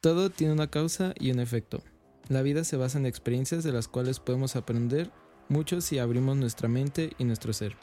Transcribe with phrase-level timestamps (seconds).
[0.00, 1.82] Todo tiene una causa y un efecto.
[2.28, 5.10] La vida se basa en experiencias de las cuales podemos aprender
[5.50, 7.76] mucho si abrimos nuestra mente y nuestro ser.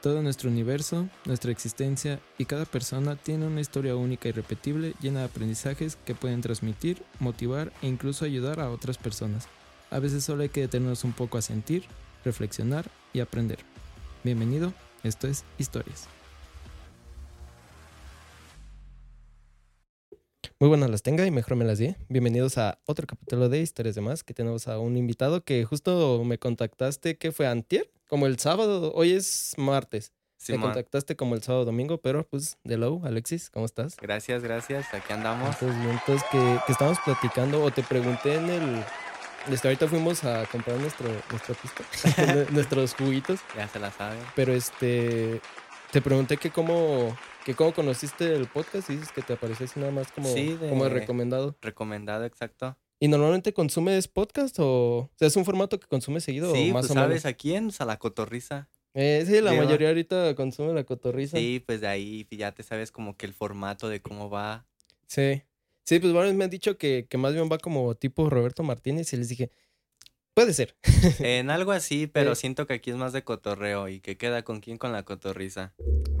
[0.00, 5.20] Todo nuestro universo, nuestra existencia y cada persona tiene una historia única y repetible llena
[5.20, 9.48] de aprendizajes que pueden transmitir, motivar e incluso ayudar a otras personas.
[9.90, 11.82] A veces solo hay que detenernos un poco a sentir,
[12.24, 13.58] reflexionar y aprender.
[14.22, 14.72] Bienvenido,
[15.02, 16.15] esto es Historias.
[20.58, 21.94] Muy buenas las tenga y mejor me las di.
[22.08, 26.22] Bienvenidos a otro capítulo de Historias de Más, que tenemos a un invitado que justo
[26.24, 30.14] me contactaste, que fue antier, como el sábado, hoy es martes.
[30.48, 33.96] me contactaste como el sábado domingo, pero pues de low, Alexis, ¿cómo estás?
[34.00, 35.60] Gracias, gracias, aquí andamos.
[35.60, 38.84] Entonces, entonces que, que estamos platicando, o te pregunté en el,
[39.50, 41.54] este, ahorita fuimos a comprar nuestro, nuestro
[42.52, 43.40] nuestros juguitos.
[43.56, 44.16] Ya se la sabe.
[44.34, 45.42] Pero este,
[45.92, 47.14] te pregunté que cómo,
[47.46, 50.28] que cómo conociste el podcast y dices que te apareció así nada más como,
[50.68, 51.56] como recomendado.
[51.62, 52.76] Recomendado, exacto.
[52.98, 56.74] ¿Y normalmente consumes podcast o, o sea, es un formato que consumes seguido sí, o
[56.74, 58.68] más pues, sabes a quién, a la cotorriza.
[58.94, 61.38] Eh, sí, la mayoría ahorita consume la cotorriza.
[61.38, 64.66] Sí, pues de ahí ya te sabes como que el formato de cómo va.
[65.06, 65.44] Sí.
[65.84, 69.12] Sí, pues varios me han dicho que, que más bien va como tipo Roberto Martínez
[69.12, 69.52] y les dije,
[70.34, 70.74] puede ser.
[71.20, 74.60] en algo así, pero siento que aquí es más de cotorreo y que queda con
[74.60, 75.74] quién con la cotorriza.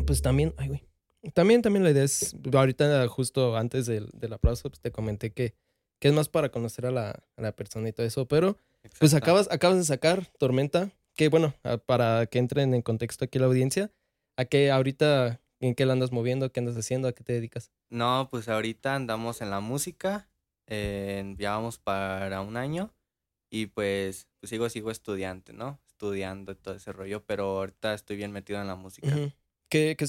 [0.06, 0.86] Pues también, ay, güey.
[1.34, 5.54] También, también la idea es, ahorita justo antes del, del aplauso, pues te comenté que,
[6.00, 8.56] que es más para conocer a la, a la persona y todo eso, pero
[8.98, 11.54] pues acabas, acabas de sacar Tormenta, que bueno,
[11.86, 13.90] para que entren en contexto aquí la audiencia,
[14.36, 16.52] a que ahorita ¿En qué la andas moviendo?
[16.52, 17.08] ¿Qué andas haciendo?
[17.08, 17.72] ¿A qué te dedicas?
[17.88, 20.28] No, pues ahorita andamos en la música.
[20.66, 22.92] Eh, ya vamos para un año.
[23.50, 25.80] Y pues, pues sigo, sigo estudiante, ¿no?
[25.86, 27.24] Estudiando todo ese rollo.
[27.24, 29.08] Pero ahorita estoy bien metido en la música.
[29.68, 30.06] ¿Qué, qué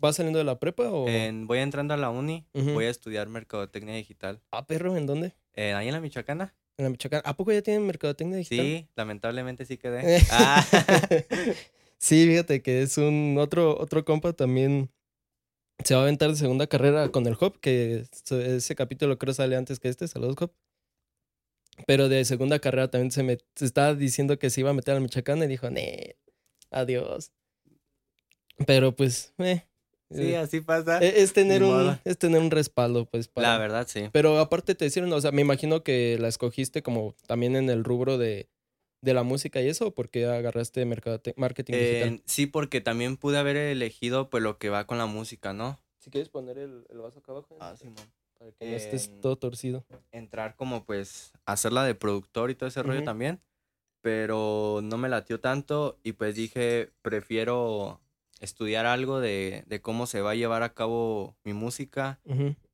[0.00, 1.06] ¿Vas saliendo de la prepa o...?
[1.46, 2.46] voy entrando a la uni.
[2.52, 4.40] Voy a estudiar Mercadotecnia Digital.
[4.50, 5.34] Ah, perro, ¿en dónde?
[5.56, 6.54] ahí en la Michoacana.
[6.76, 7.22] En la Michoacana.
[7.24, 8.64] ¿A poco ya tienen Mercadotecnia Digital?
[8.64, 10.22] Sí, lamentablemente sí quedé.
[10.30, 10.64] ah.
[12.00, 14.90] Sí, fíjate que es un otro, otro compa también.
[15.84, 19.56] Se va a aventar de segunda carrera con el Hop, que ese capítulo creo sale
[19.56, 20.52] antes que este, saludos Hop.
[21.86, 24.94] Pero de segunda carrera también se me se estaba diciendo que se iba a meter
[24.94, 26.16] al Michoacán y dijo, nee,
[26.70, 27.32] adiós.
[28.66, 29.64] Pero pues, eh.
[30.10, 31.00] Sí, eh, así pasa.
[31.00, 33.28] E, es, tener un, es tener un respaldo, pues.
[33.28, 33.52] Para...
[33.52, 34.08] La verdad, sí.
[34.12, 37.84] Pero aparte te decían, o sea, me imagino que la escogiste como también en el
[37.84, 38.48] rubro de
[39.00, 39.94] de la música y eso?
[39.94, 42.22] ¿Por qué agarraste marketing digital?
[42.24, 45.80] sí, porque también pude haber elegido pues lo que va con la música, ¿no?
[45.98, 47.56] Si quieres poner el, vaso acá abajo.
[47.60, 47.88] Ah, sí,
[48.38, 49.84] Para que no estés todo torcido.
[50.12, 53.40] Entrar como pues hacerla de productor y todo ese rollo también.
[54.00, 58.00] Pero no me latió tanto y pues dije, prefiero
[58.38, 62.20] estudiar algo de, cómo se va a llevar a cabo mi música,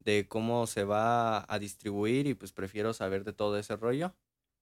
[0.00, 4.14] de cómo se va a distribuir y pues prefiero saber de todo ese rollo.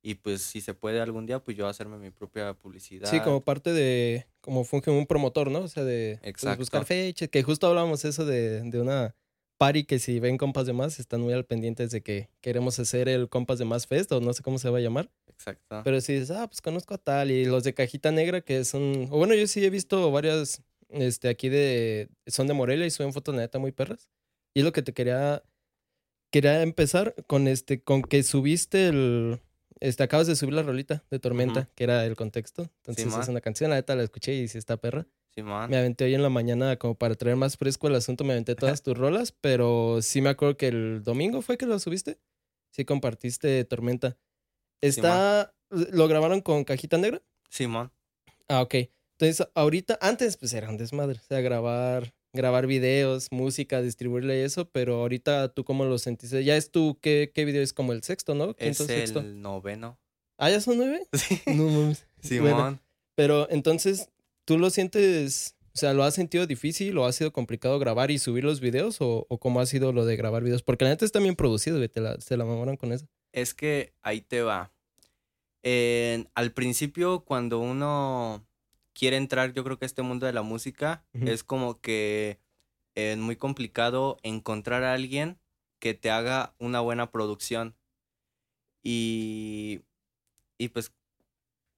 [0.04, 3.08] Y pues si se puede algún día, pues yo hacerme mi propia publicidad.
[3.08, 5.60] Sí, como parte de, como funge un promotor, ¿no?
[5.60, 9.14] O sea, de pues, buscar fechas, que justo hablábamos eso de, de una
[9.62, 13.08] party que si ven compas de más, están muy al pendientes de que queremos hacer
[13.08, 15.08] el compas de más fest o no sé cómo se va a llamar.
[15.28, 15.82] Exacto.
[15.84, 19.06] Pero si dices, ah, pues conozco a tal y los de Cajita Negra que son,
[19.08, 20.62] o bueno, yo sí he visto varias,
[20.92, 24.08] este, aquí de, son de Morelia y suben fotos neta muy perras.
[24.54, 25.42] Y es lo que te quería,
[26.30, 29.40] quería empezar con este, con que subiste el
[29.82, 32.70] este, acabas de subir la rolita de Tormenta, que era el contexto.
[32.86, 35.08] Entonces es una canción, la neta la escuché y si está perra.
[35.34, 38.32] Sí, me aventé hoy en la mañana como para traer más fresco el asunto, me
[38.32, 42.20] aventé todas tus rolas, pero sí me acuerdo que el domingo fue que lo subiste.
[42.70, 44.16] Sí compartiste Tormenta.
[44.80, 47.20] Está, ¿lo grabaron con cajita negra?
[47.50, 47.90] Simón.
[48.48, 48.74] ah, ok.
[49.22, 54.68] Entonces, ahorita, antes pues era un desmadre, o sea, grabar grabar videos, música, distribuirle eso,
[54.70, 56.42] pero ahorita tú cómo lo sentiste.
[56.42, 58.56] Ya es tú, ¿qué, qué video es como el sexto, no?
[58.58, 60.00] es el noveno.
[60.38, 61.06] ¿Ah, ya son nueve?
[61.12, 61.40] Sí.
[61.46, 62.04] No mames.
[62.20, 62.80] Simón.
[63.14, 64.08] pero entonces,
[64.44, 68.18] ¿tú lo sientes, o sea, lo has sentido difícil o ha sido complicado grabar y
[68.18, 70.64] subir los videos o, o cómo ha sido lo de grabar videos?
[70.64, 73.06] Porque la neta está bien producido, te la, se la mamaron con eso.
[73.32, 74.72] Es que ahí te va.
[75.62, 78.44] al principio, cuando uno
[79.02, 82.38] quiere entrar, yo creo que este mundo de la música es como que
[82.94, 85.40] es muy complicado encontrar a alguien
[85.80, 87.74] que te haga una buena producción.
[88.84, 89.80] Y,
[90.56, 90.92] y pues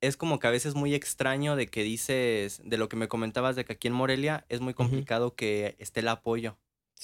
[0.02, 3.56] es como que a veces muy extraño de que dices, de lo que me comentabas
[3.56, 6.58] de que aquí en Morelia es muy complicado que esté el apoyo,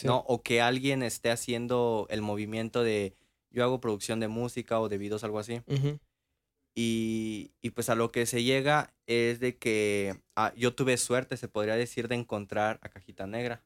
[0.05, 0.19] ¿no?
[0.29, 3.15] O que alguien esté haciendo el movimiento de
[3.49, 5.63] yo hago producción de música o de videos, algo así.
[6.75, 11.49] Y, pues a lo que se llega es de que ah, yo tuve suerte, se
[11.49, 13.63] podría decir, de encontrar a Cajita Negra.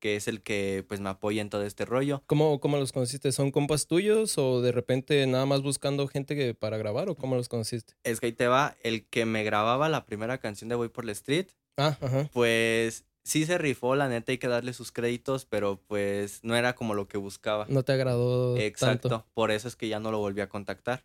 [0.00, 2.22] que es el que pues me apoya en todo este rollo.
[2.26, 3.30] ¿Cómo, cómo los conociste?
[3.30, 7.36] ¿Son compas tuyos o de repente nada más buscando gente que, para grabar o cómo
[7.36, 7.94] los conociste?
[8.02, 11.04] Es que ahí te va, el que me grababa la primera canción de Voy por
[11.04, 11.46] la Street,
[11.78, 12.28] Ah, ajá.
[12.32, 16.74] pues sí se rifó, la neta hay que darle sus créditos, pero pues no era
[16.74, 17.66] como lo que buscaba.
[17.68, 19.26] No te agradó Exacto, tanto.
[19.34, 21.04] por eso es que ya no lo volví a contactar.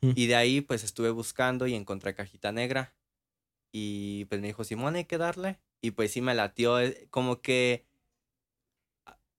[0.00, 0.10] Mm.
[0.14, 2.94] Y de ahí pues estuve buscando y encontré Cajita Negra.
[3.72, 5.58] Y pues me dijo, Simón, hay que darle.
[5.82, 7.84] Y pues sí me latió, eh, como que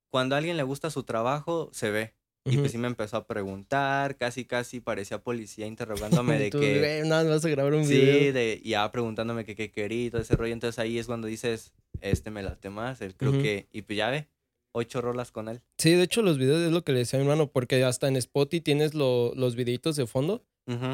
[0.10, 2.14] cuando a alguien le gusta su trabajo, se ve.
[2.50, 6.80] Y pues sí me empezó a preguntar, casi casi parecía policía interrogándome de que...
[6.80, 8.32] "Güey, nada, vas a grabar un Sí, video.
[8.34, 10.54] de, ya preguntándome que qué quería y todo ese rollo.
[10.54, 13.02] Entonces ahí es cuando dices, este me late más.
[13.02, 13.42] Él creo Ujú.
[13.42, 14.30] que, y pues ya ve,
[14.78, 15.62] ocho rolas con él.
[15.78, 18.08] Sí, de hecho los videos es lo que le decía a mi hermano, porque hasta
[18.08, 20.44] en Spotify tienes lo- los videitos de fondo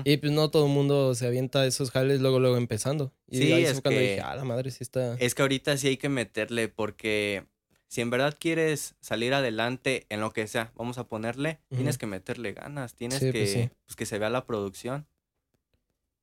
[0.05, 3.11] y pues no todo el mundo se avienta esos jales luego, luego empezando.
[3.27, 5.15] Y Sí, ahí es que- dije, ah, la madre sí está...
[5.19, 7.45] Es que ahorita sí hay que meterle porque
[7.87, 12.05] si en verdad quieres salir adelante en lo que sea, vamos a ponerle, tienes que
[12.05, 13.69] meterle ganas, tienes Sí, que, pues sí.
[13.87, 15.07] pues, que se vea la producción.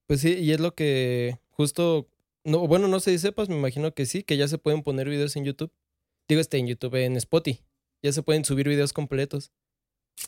[0.07, 2.09] Pues sí, y es lo que justo,
[2.45, 5.09] no, bueno, no sé si sepas, me imagino que sí, que ya se pueden poner
[5.09, 5.73] videos en YouTube.
[6.31, 7.61] Digo, este, en YouTube, en Spotify.
[8.05, 9.51] Ya se pueden subir videos completos.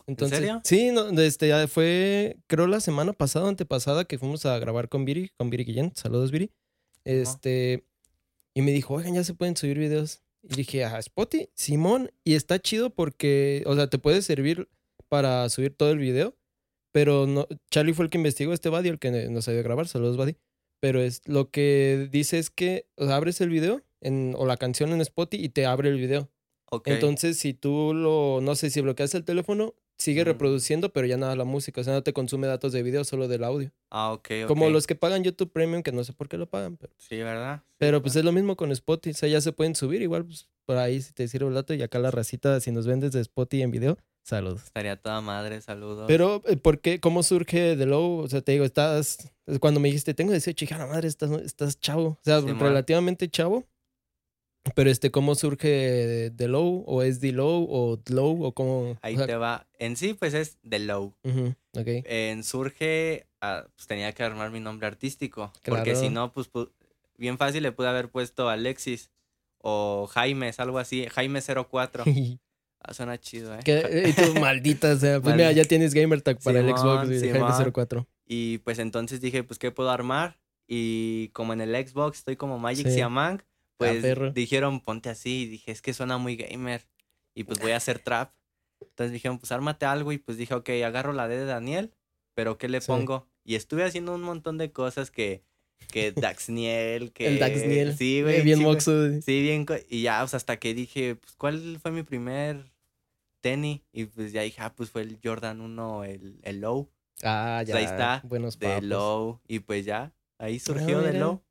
[0.09, 0.61] Entonces, serio?
[0.65, 5.05] Sí, no, este, ya fue, creo la semana pasada, antepasada, que fuimos a grabar con
[5.05, 5.93] Viri, con Viri Guillén.
[5.95, 6.51] Saludos, Viri.
[7.05, 7.87] Este,
[8.53, 10.23] y me dijo, oigan, ya se pueden subir videos.
[10.43, 14.69] Y dije, a Spotify, Simón, y está chido porque, o sea, te puede servir
[15.09, 16.37] para subir todo el video,
[16.91, 19.87] pero no, Charlie fue el que investigó, este Buddy, el que nos ayudó a grabar,
[19.87, 20.37] saludos Buddy.
[20.81, 24.57] Pero es lo que dice es que o sea, abres el video en, o la
[24.57, 26.29] canción en Spotify y te abre el video.
[26.71, 26.89] Ok.
[26.89, 30.27] Entonces, si tú lo, no sé, si bloqueas el teléfono, sigue Mm.
[30.27, 33.29] reproduciendo, pero ya nada la música, o sea, no te consume datos de video, solo
[33.29, 33.71] del audio.
[33.91, 34.47] ah, ok.
[34.49, 36.93] Como los que pagan YouTube Premium, que no sé por qué lo pagan, pero...
[36.97, 37.63] Sí, ¿verdad?
[37.65, 38.21] Sí, Pero pues claro.
[38.21, 41.01] es lo mismo con Spotify, o sea, ya se pueden subir igual pues, por ahí
[41.03, 43.71] si te sirve el dato y acá la racita, si nos vendes de Spotify en
[43.71, 44.63] video, saludos.
[44.65, 46.07] Estaría toda madre, saludos.
[46.09, 46.99] Pero, eh, ¿por qué?
[46.99, 48.21] ¿Cómo surge The Low?
[48.21, 51.79] O sea, te digo, estás, cuando me dijiste, tengo 18, hija, la madre, estás, estás
[51.79, 53.67] chavo, o sea, relativamente chavo.
[54.75, 56.85] Pero este, ¿cómo surge The Low?
[56.87, 57.67] ¿O es The Low?
[57.69, 58.45] ¿O Low?
[58.45, 58.97] ¿O cómo?
[59.03, 59.67] Ahí o sea, te va.
[59.79, 61.15] En sí, pues es The Low.
[61.25, 61.87] ujú, ok.
[62.05, 65.53] En Surge, ah, pues tenía que armar mi nombre artístico.
[65.65, 66.71] Porque si no, pues pu-
[67.19, 69.11] bien fácil le pude haber puesto Alexis
[69.59, 71.07] o Jaimes, algo así.
[71.09, 72.05] Jaime 04.
[72.85, 73.61] Ah, suena chido, ¿eh?
[73.65, 73.79] ¿Qué?
[73.79, 77.21] Eh, Y tú, maldita, sea, pues mira, ya tienes gamer tag para el Xbox y
[77.21, 77.49] Simón.
[77.53, 78.09] Jaime 04.
[78.27, 80.41] Y pues entonces dije, pues, ¿qué puedo armar?
[80.67, 82.95] Y como en el Xbox estoy como Magic Sí.
[82.95, 83.41] Siamang,
[83.83, 85.43] pues dijeron, ponte así.
[85.43, 86.87] Y dije, es que suena muy gamer.
[87.35, 88.33] Y pues voy a hacer trap.
[88.81, 90.13] Entonces dijeron, pues ármate algo.
[90.13, 91.93] Y pues dije, ok, agarro la D de Daniel,
[92.35, 92.87] pero ¿qué le Sí.
[92.89, 93.29] pongo?
[93.45, 95.43] Y estuve haciendo un montón de cosas que,
[95.91, 97.27] que Daxniel, que...
[97.29, 97.97] El Daxniel.
[97.97, 98.43] Sí, Eh, güey.
[98.43, 99.21] bien sí, moxo.
[99.21, 99.67] Sí, bien.
[99.89, 102.73] Y ya, o sea, hasta que dije, pues, ¿cuál fue mi primer
[103.41, 103.81] tenis?
[103.93, 106.91] Y pues ya dije, ah, pues fue el Jordan 1, el, el Low,
[107.25, 107.75] Ah, ya.
[107.75, 108.85] Pues ahí está, Buenos de papos.
[108.85, 109.41] Low.
[109.47, 111.21] Y pues ya, ahí surgió de mira.
[111.25, 111.43] Low.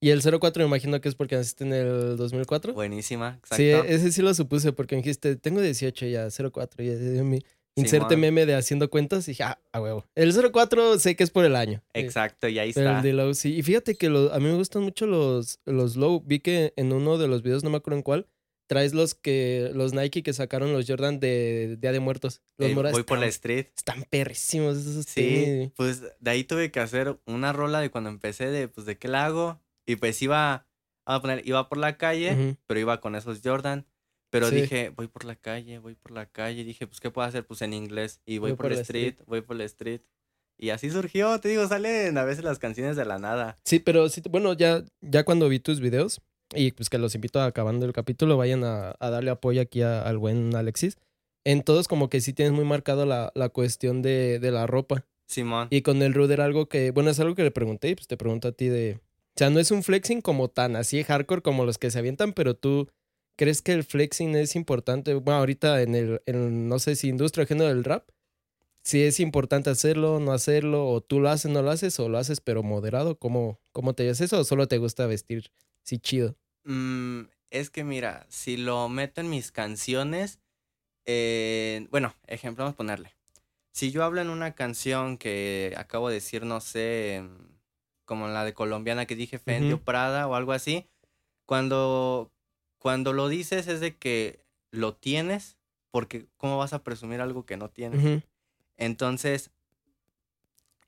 [0.00, 2.72] Y el 04 me imagino que es porque naciste en el 2004.
[2.72, 3.56] Buenísima, exacto.
[3.56, 6.84] Sí, ese sí lo supuse porque me dijiste, tengo 18 ya, 04.
[6.84, 6.88] Y
[7.24, 7.40] mi
[7.74, 10.04] inserte meme de haciendo cuentas y dije, ah, a huevo.
[10.14, 11.82] El 04 sé que es por el año.
[11.94, 12.98] Exacto, y ahí está.
[12.98, 13.56] el de Low sí.
[13.56, 16.22] Y fíjate que lo- a mí me gustan mucho los, los Low.
[16.24, 18.26] Vi que en uno de los videos, no me acuerdo en cuál,
[18.68, 22.42] traes los que los Nike que sacaron los Jordan de Día de Muertos.
[22.58, 23.66] Los Eh, moras voy por la están, street.
[23.76, 25.70] están perrísimos esos Sí, tenis.
[25.74, 29.08] pues de ahí tuve que hacer una rola de cuando empecé de, pues, de qué
[29.08, 29.60] la hago.
[29.88, 30.66] Y pues iba,
[31.06, 32.56] a poner, iba por la calle, Ujú.
[32.66, 33.86] pero iba con esos Jordan.
[34.30, 34.56] Pero Sí.
[34.56, 36.62] dije, voy por la calle, voy por la calle.
[36.62, 37.46] Dije, pues, ¿qué puedo hacer?
[37.46, 38.20] Pues en inglés.
[38.26, 40.02] Y voy, por, la street, voy por la street.
[40.58, 43.56] Y así surgió, te digo, salen a veces las canciones de la nada.
[43.64, 46.20] Sí, pero sí, bueno, ya, ya cuando vi tus videos,
[46.54, 49.80] y pues que los invito a acabando el capítulo, vayan a, a darle apoyo aquí
[49.82, 50.98] a- al buen Alexis.
[51.46, 55.06] En todos como que sí tienes muy marcado la, la cuestión de, de la ropa.
[55.28, 55.68] Simón.
[55.70, 58.16] Y con el Ruder algo que, bueno, es algo que le pregunté y pues te
[58.18, 58.98] pregunto a ti de...
[59.38, 62.32] O sea, no es un flexing como tan así hardcore como los que se avientan,
[62.32, 62.90] pero tú
[63.36, 65.14] crees que el flexing es importante.
[65.14, 68.08] Bueno, ahorita en el, no sé si industria género del rap,
[68.82, 72.18] si es importante hacerlo, no hacerlo, o tú lo haces, no lo haces, o lo
[72.18, 73.16] haces pero moderado.
[73.16, 74.40] ¿Cómo, cómo te ves eso?
[74.40, 75.52] ¿O solo te gusta vestir?
[75.84, 76.36] Sí, chido.
[76.64, 80.40] Mm, es que mira, si lo meto en mis canciones,
[81.06, 83.14] eh, bueno, ejemplo, vamos a ponerle.
[83.70, 87.22] Si yo hablo en una canción que acabo de decir, no sé,
[88.08, 89.84] como la de colombiana que dije Fendi o Ujú.
[89.84, 90.88] Prada o algo así,
[91.44, 92.32] cuando,
[92.78, 95.58] cuando lo dices es de que lo tienes,
[95.90, 98.22] porque ¿cómo vas a presumir algo que no tienes?
[98.78, 99.50] Entonces,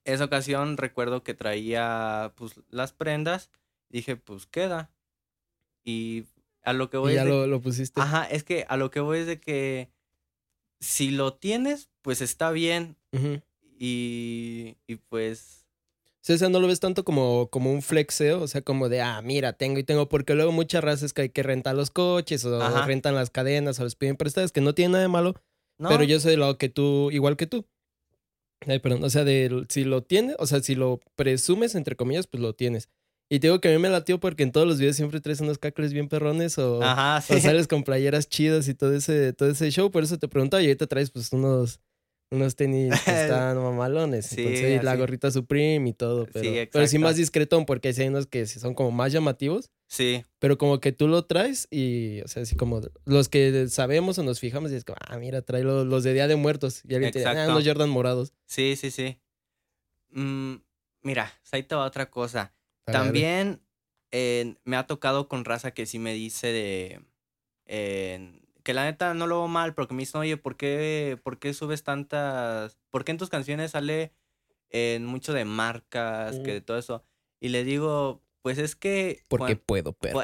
[0.04, 3.50] esa ocasión recuerdo que traía pues las prendas.
[3.90, 4.90] Dije, pues queda.
[5.84, 6.24] Y
[6.62, 8.00] a lo que voy Y ya es de- lo, pusiste.
[8.00, 9.90] Ajá, es que a lo que voy es de que
[10.80, 12.96] si lo tienes, pues está bien.
[13.78, 15.59] Y, y pues,
[16.28, 19.22] O sea, no lo ves tanto como, como un flexeo, o sea, como de, ah,
[19.22, 22.60] mira, tengo y tengo, porque luego muchas razas que hay que rentar los coches o
[22.60, 22.84] Ajá.
[22.86, 25.34] rentan las cadenas o les piden prestadas, que no tiene nada de malo,
[25.78, 25.88] no.
[25.88, 27.64] pero yo soy lo que tú, igual que tú.
[28.66, 32.26] Ay, perdón, o sea, de, si lo tienes, o sea, si lo presumes, entre comillas,
[32.26, 32.90] pues lo tienes.
[33.30, 35.40] Y te digo que a mí me latió porque en todos los videos siempre traes
[35.40, 37.40] unos cacles bien perrones o, Ajá, o sí.
[37.40, 40.66] sales con playeras chidas y todo ese, todo ese show, por eso te preguntaba, y
[40.66, 41.80] ahorita traes pues unos,
[42.30, 46.86] unos tenis que están mamalones, Sí, entonces, la gorrita Supreme y todo, Sí, pero, pero
[46.86, 50.92] sí más discretón porque hay unos que son como más llamativos, Sí, pero como que
[50.92, 54.76] tú lo traes y, o sea, así como los que sabemos o nos fijamos y
[54.76, 57.28] es como, ah, mira, trae los, los de Día de Muertos, y alguien te dice,
[57.28, 57.52] ah, Exacto.
[57.52, 58.32] unos Jordan morados.
[58.46, 59.18] sí, sí, sí.
[60.12, 60.56] Mm,
[61.02, 62.54] mira, ahí te va otra cosa.
[62.84, 63.60] También
[64.12, 67.00] eh, me ha tocado con raza que sí me dice de...
[67.66, 68.39] eh,
[68.70, 71.52] que la neta no lo veo mal, porque me dicen, oye, ¿por qué, por qué
[71.54, 72.78] subes tantas...
[72.90, 74.12] ¿Por qué en tus canciones sale
[74.68, 77.04] eh, mucho de marcas, que de todo eso?
[77.40, 79.24] Y le digo, pues es que...
[79.26, 80.20] Porque puedo, pero.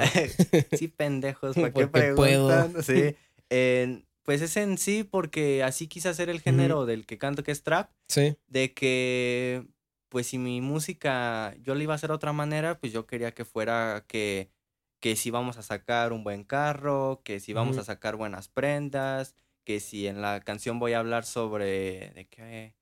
[0.76, 2.47] sí, pendejos, ¿para qué Porque puedo.
[2.47, 2.85] preguntan?
[2.85, 3.17] Sí.
[3.50, 7.50] En- pues es en sí porque así quise hacer el género del que canto que
[7.50, 9.67] es trap, sí, de que
[10.09, 13.33] pues si mi música yo la iba a hacer de otra manera, pues yo quería
[13.35, 14.50] que fuera que
[15.00, 17.81] que si vamos a sacar un buen carro, que si vamos Ujú.
[17.83, 19.35] a sacar buenas prendas,
[19.65, 22.75] que si en la canción voy a hablar sobre de qué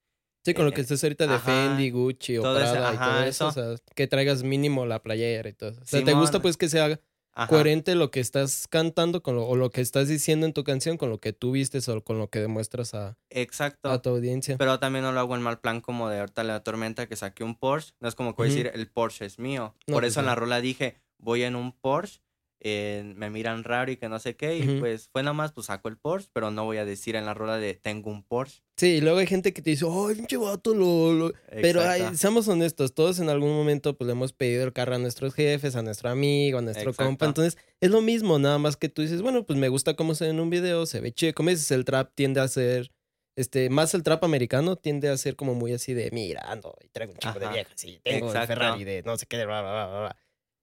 [0.45, 2.95] sí, con lo eh, que estés ahorita de ajá, Fendi, Gucci o todo ese- Prada
[2.95, 3.77] y todo ajá, eso, o eso.
[3.77, 5.71] sea, que traigas mínimo la playera y todo.
[5.81, 6.43] O sea, ¿te gusta Simón.
[6.43, 7.01] pues que sea
[7.37, 10.63] Ajá, coherente lo que estás cantando con lo, o lo que estás diciendo en tu
[10.63, 13.91] canción con lo que tú vistes o con lo que demuestras a, exacto.
[13.91, 14.57] a tu audiencia.
[14.57, 17.43] Pero también no lo hago en mal plan como de ahorita la tormenta que saqué
[17.43, 17.95] un Porsche.
[17.99, 18.57] No es como que voy a Ujú.
[18.59, 19.75] decir el Porsche es mío.
[19.89, 20.41] No, Por pues eso en la no.
[20.43, 22.21] rola dije voy en un Porsche.
[22.67, 24.59] eh, me miran raro y que no sé qué.
[24.59, 24.79] Y Ujú.
[24.79, 26.31] pues fue nada más, pues saco el Porsche.
[26.33, 28.63] Pero no voy a decir en la rola de tengo un Porsche.
[28.77, 31.33] Sí, y luego hay gente que te dice, ay, pinche vato, lo, lo-".
[31.61, 34.99] Pero ay, seamos honestos, todos en algún momento pues le hemos pedido el carro a
[34.99, 36.97] nuestros jefes, a nuestro amigo, a nuestro Exacto.
[36.97, 37.25] compa.
[37.25, 40.25] Entonces es lo mismo, nada más que tú dices, bueno, pues me gusta cómo se
[40.25, 41.33] ve en un video, se ve chido.
[41.35, 42.91] Como dices, el trap tiende a ser,
[43.37, 46.89] este, más el trap americano tiende a ser como muy así de, mira, ando y
[46.89, 47.49] traigo un chingo de Ajá.
[47.49, 48.43] viejas y tengo el Exacto.
[48.43, 50.17] Ferrari de no sé qué, de bla, bla, bla, bla".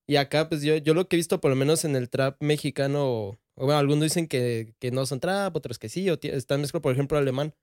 [0.08, 2.42] Y acá, pues yo, yo lo que he visto, por lo menos en el trap
[2.42, 6.18] mexicano, o, o bueno, algunos dicen que, que no son trap, otros que sí, o
[6.22, 7.54] están mezclados, por ejemplo, alemán.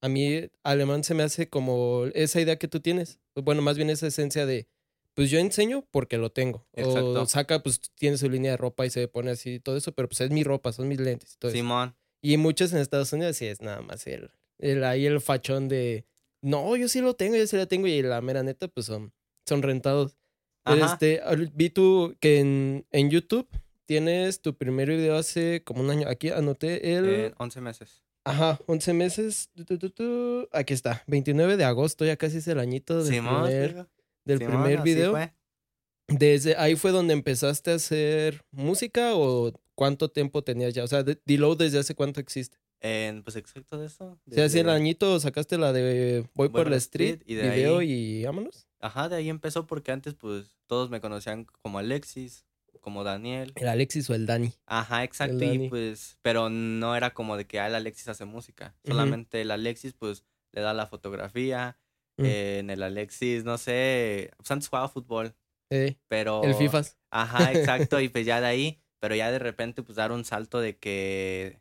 [0.00, 3.18] A mí, alemán se me hace como esa idea que tú tienes.
[3.34, 4.68] Bueno, más bien esa esencia de,
[5.14, 6.68] pues yo enseño porque lo tengo.
[6.76, 7.26] O Exacto.
[7.26, 10.08] saca, pues tiene su línea de ropa y se pone así y todo eso, pero
[10.08, 11.58] pues es mi ropa, son mis lentes y todo eso.
[11.58, 11.96] Simón.
[12.22, 16.06] Y muchos en Estados Unidos sí es nada más el, el ahí el fachón de,
[16.40, 19.12] no, yo sí lo tengo, yo sí lo tengo, y la mera neta, pues son,
[19.46, 20.16] son rentados.
[20.72, 20.92] Ajá.
[20.92, 21.20] este,
[21.54, 23.48] vi tú que en, en YouTube
[23.86, 26.08] tienes tu primer video hace como un año.
[26.08, 27.08] Aquí anoté el...
[27.08, 28.02] En 11 meses.
[28.24, 29.50] Ajá, 11 meses.
[29.54, 30.48] tu, tu, tu, tu.
[30.52, 33.44] Aquí está, 29 de agosto, ya casi es el añito del Simón.
[33.44, 33.86] primer,
[34.26, 35.16] del Simón, primer video.
[36.08, 40.84] Desde ahí fue donde empezaste a hacer música o cuánto tiempo tenías ya.
[40.84, 42.56] O sea, de- D-Low desde hace cuánto existe.
[42.80, 44.18] En, pues exacto de eso.
[44.30, 47.78] O sea, hace el añito sacaste la de Voy, por la street, y de video
[47.78, 48.67] ahí- y vámonos.
[48.80, 52.46] Ajá, de ahí empezó porque antes pues todos me conocían como Alexis,
[52.80, 53.52] como Daniel.
[53.56, 54.52] El Alexis o el Dani.
[54.66, 55.38] Ajá, exacto.
[55.38, 55.66] Dani.
[55.66, 58.74] Y pues, pero no era como de que ah, el Alexis hace música.
[58.84, 61.76] Solamente el Alexis pues le da la fotografía.
[62.18, 62.24] Mm.
[62.24, 65.34] eh, en el Alexis, no sé, pues antes jugaba fútbol,
[65.70, 66.42] Eh, pero...
[66.42, 66.98] El FIFAs.
[67.10, 68.00] Ajá, exacto.
[68.00, 71.60] y pues ya de ahí, pero ya de repente pues dar un salto de que...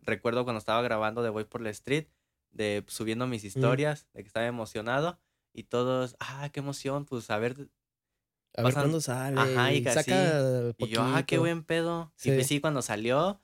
[0.00, 2.06] Recuerdo cuando estaba grabando de Voy por la Street,
[2.50, 5.20] de pues, subiendo mis historias, de que estaba emocionado.
[5.54, 7.68] Y todos, ah, qué emoción, pues a ver,
[8.56, 9.40] A ver cuándo sale.
[9.40, 10.38] Ajá, y saca
[10.78, 12.12] Y yo, ah, qué buen pedo.
[12.16, 12.30] Sí.
[12.30, 13.40] Y pues sí, cuando salió,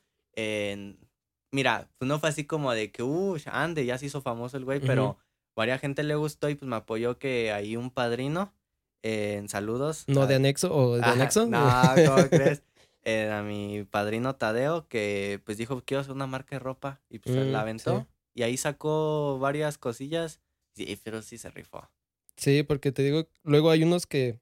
[1.52, 4.64] mira, pues no fue así como de que, uh, ande, ya se hizo famoso el
[4.64, 5.16] güey, pero Ujú.
[5.56, 8.54] varias gente le gustó y pues me apoyó que ahí un padrino,
[9.02, 10.06] en saludos.
[10.08, 11.46] No de anexo o de Ajá, anexo.
[11.46, 12.64] No, ¿cómo crees?
[13.04, 17.18] Eh, a mi padrino Tadeo, que pues dijo, quiero hacer una marca de ropa, y
[17.20, 18.06] pues él Mm, la aventó.
[18.06, 18.08] sí.
[18.34, 20.40] Y ahí sacó varias cosillas,
[20.74, 21.90] sí, pero sí se rifó.
[22.38, 24.38] Sí, porque te digo, luego hay unos que,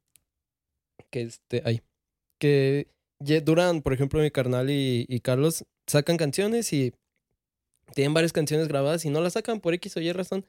[1.11, 1.83] que este, hay,
[2.39, 2.87] que
[3.43, 6.93] duran, por ejemplo, mi carnal y, y Carlos sacan canciones y
[7.95, 10.47] tienen varias canciones grabadas y no las sacan por X o Y razón.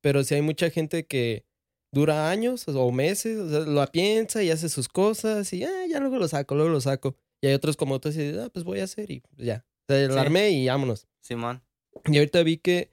[0.00, 1.44] Pero sí hay mucha gente que
[1.92, 6.00] dura años o meses, o sea, lo piensa y hace sus cosas y ah, ya
[6.00, 7.16] luego lo saco, luego lo saco.
[7.42, 9.64] Y hay otros como tú y ah, pues voy a hacer y ya.
[9.88, 10.18] O sea, Sí.
[10.18, 11.06] armé y vámonos.
[11.20, 11.62] Simón.
[12.06, 12.92] Y ahorita vi que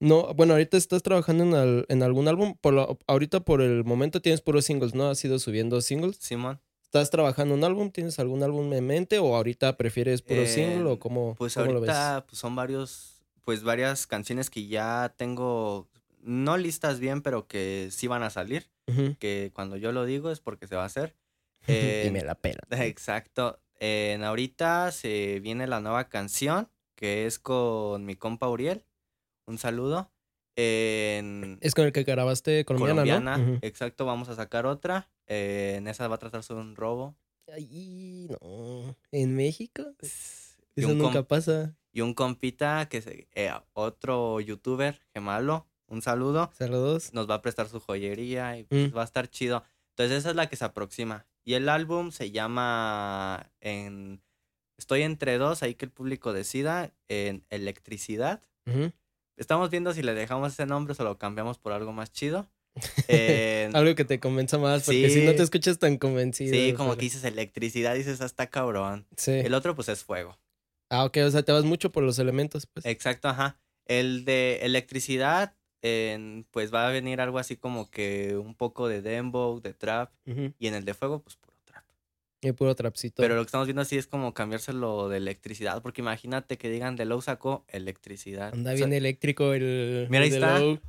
[0.00, 2.56] no, bueno, ahorita estás trabajando en, al- en algún álbum.
[2.60, 5.08] Por lo- ahorita por el momento tienes puros singles, ¿no?
[5.10, 6.16] Has ido subiendo singles.
[6.16, 6.60] Simón.
[6.82, 7.90] ¿Estás trabajando un álbum?
[7.92, 9.18] ¿Tienes algún álbum en mente?
[9.20, 10.82] ¿O ahorita prefieres puro single?
[10.90, 11.90] ¿O Eh, cómo, Pues cómo lo ves?
[11.90, 15.88] ahorita pues, son varios, pues varias canciones que ya tengo,
[16.20, 18.68] no listas bien, pero que sí van a salir.
[19.20, 21.14] Que cuando yo lo digo es porque se va a hacer.
[21.68, 22.60] y me la pela.
[22.72, 23.60] Exacto.
[24.24, 28.84] Ahorita se viene la nueva canción que es con mi compa Uriel.
[29.50, 30.10] Un saludo.
[30.56, 33.36] En Es con el que grabaste colombiana, colombiana.
[33.38, 33.58] ¿no?
[33.62, 35.08] Exacto, vamos a sacar otra.
[35.26, 37.16] Eh, en esa va a tratar sobre un robo.
[37.52, 38.96] Ay, no.
[39.10, 39.82] ¿En México?
[40.76, 41.74] Y Eso un, nunca pasa.
[41.92, 43.08] y un compita que es
[43.72, 45.66] otro youtuber, Gemalo.
[45.88, 46.50] Un saludo.
[46.56, 47.12] Saludos.
[47.12, 48.96] Nos va a prestar su joyería y pues, Mm.
[48.96, 49.64] va a estar chido.
[49.96, 51.26] Entonces esa es la que se aproxima.
[51.44, 54.22] Y el álbum se llama en
[54.78, 58.42] Estoy entre dos, ahí que el público decida, en Electricidad.
[58.66, 58.92] Ujú.
[59.40, 62.46] Estamos viendo si le dejamos ese nombre o se lo cambiamos por algo más chido.
[63.74, 66.54] Algo que te convenza más, porque si no te escuchas tan convencido.
[66.54, 69.06] sí, como pero- que dices electricidad, dices hasta cabrón.
[69.16, 69.32] Sí.
[69.32, 70.38] El otro pues es fuego.
[70.90, 72.84] Ah, ok, o sea, te vas mucho por los elementos, pues.
[72.84, 73.58] Exacto, ajá.
[73.86, 75.56] El de electricidad,
[76.50, 80.12] pues va a venir algo así como que un poco de dembow, de trap.
[80.58, 81.38] Y en el de fuego, pues.
[82.42, 83.22] Y puro trapcito.
[83.22, 85.82] Pero lo que estamos viendo así es como cambiárselo de electricidad.
[85.82, 88.52] Porque imagínate que digan de low sacó electricidad.
[88.54, 90.06] Anda O sea, bien eléctrico el.
[90.08, 90.58] Mira, ahí está.
[90.58, 90.80] Low.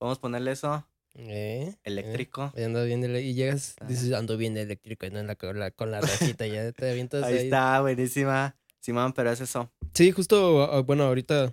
[0.00, 0.84] Vamos a ponerle eso.
[1.14, 2.52] Eh, Eléctrico.
[2.54, 5.72] eh, anda bien y llegas, dices, ando bien eléctrico y no en la, con la,
[5.72, 7.44] con la rajita, ya te avientas Ahí ahí.
[7.44, 8.54] está, buenísima.
[8.78, 9.68] Simón, pero es eso.
[9.94, 11.52] Sí, justo, ah, bueno, ahorita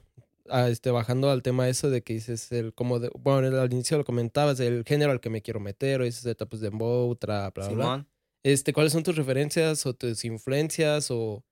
[0.50, 3.98] ah, este, bajando al tema eso de que dices el como de, bueno, al inicio
[3.98, 7.56] lo comentabas, el género al que me quiero meter, o dices etapas de dembow, trap,
[7.56, 7.84] bla, bla, bla.
[7.84, 8.08] Simón.
[8.46, 11.44] Este, ¿cuáles son tus referencias o tus influencias o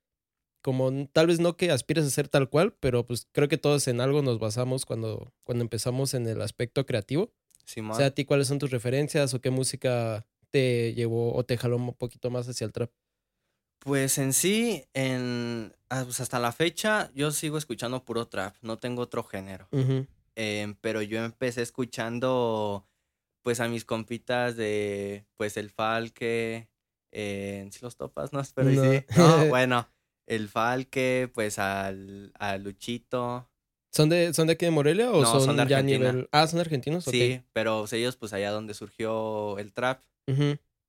[0.62, 3.88] como tal vez no que aspires a ser tal cual, pero pues creo que todos
[3.88, 7.34] en algo nos basamos cuando cuando empezamos en el aspecto creativo.
[7.66, 7.94] Simón.
[7.94, 11.58] O sea, a ti cuáles son tus referencias o qué música te llevó o te
[11.58, 12.92] jaló un poquito más hacia el trap.
[13.80, 18.56] Pues en sí, en, ah, pues hasta la fecha, yo sigo escuchando puro trap.
[18.62, 19.68] No tengo otro género.
[20.36, 22.88] Em, pero yo empecé escuchando
[23.42, 26.70] pues a mis compitas de pues el Falque,
[27.14, 28.92] eh, si los topas, no, pero No.
[28.92, 29.06] sí.
[29.16, 29.88] No, bueno,
[30.28, 33.50] el Falque, pues al, a Luchito,
[33.92, 36.12] ¿Son de son de aquí de Morelia o No, son, son de ya Argentina.
[36.12, 40.02] nivel Ah, son argentinos, sí, pero ellos pues allá donde surgió el trap.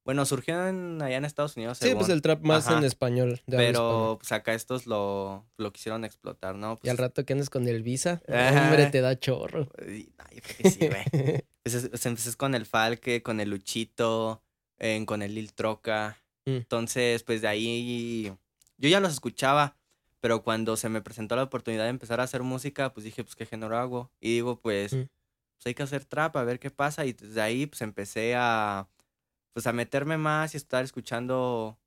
[0.06, 2.78] Bueno, surgió en, allá en Estados Unidos, Sí, pues el trap más Ajá.
[2.78, 3.40] en español.
[3.46, 6.78] de pero pues acá estos lo, lo quisieron explotar, ¿no?
[6.82, 8.64] Y al Pues, rato que andes con el Visa, Ajá.
[8.64, 9.68] hombre, te da chorro.
[9.86, 11.44] y- ay, yo creo que sí, güey.
[11.64, 14.42] Pues es- pues, empecé con el Falque, con el Luchito,
[14.78, 16.18] en- con el Lil Troca.
[16.46, 16.50] Mm.
[16.56, 18.32] Entonces, pues de ahí
[18.78, 19.76] yo ya los escuchaba,
[20.20, 23.36] pero cuando se me presentó la oportunidad de empezar a hacer música, pues dije, pues
[23.36, 24.10] qué género hago.
[24.20, 25.02] Y digo, pues, Mm.
[25.56, 27.04] pues hay que hacer trap, a ver qué pasa.
[27.06, 28.88] Y desde ahí pues empecé a,
[29.52, 31.78] pues a meterme más y estar escuchando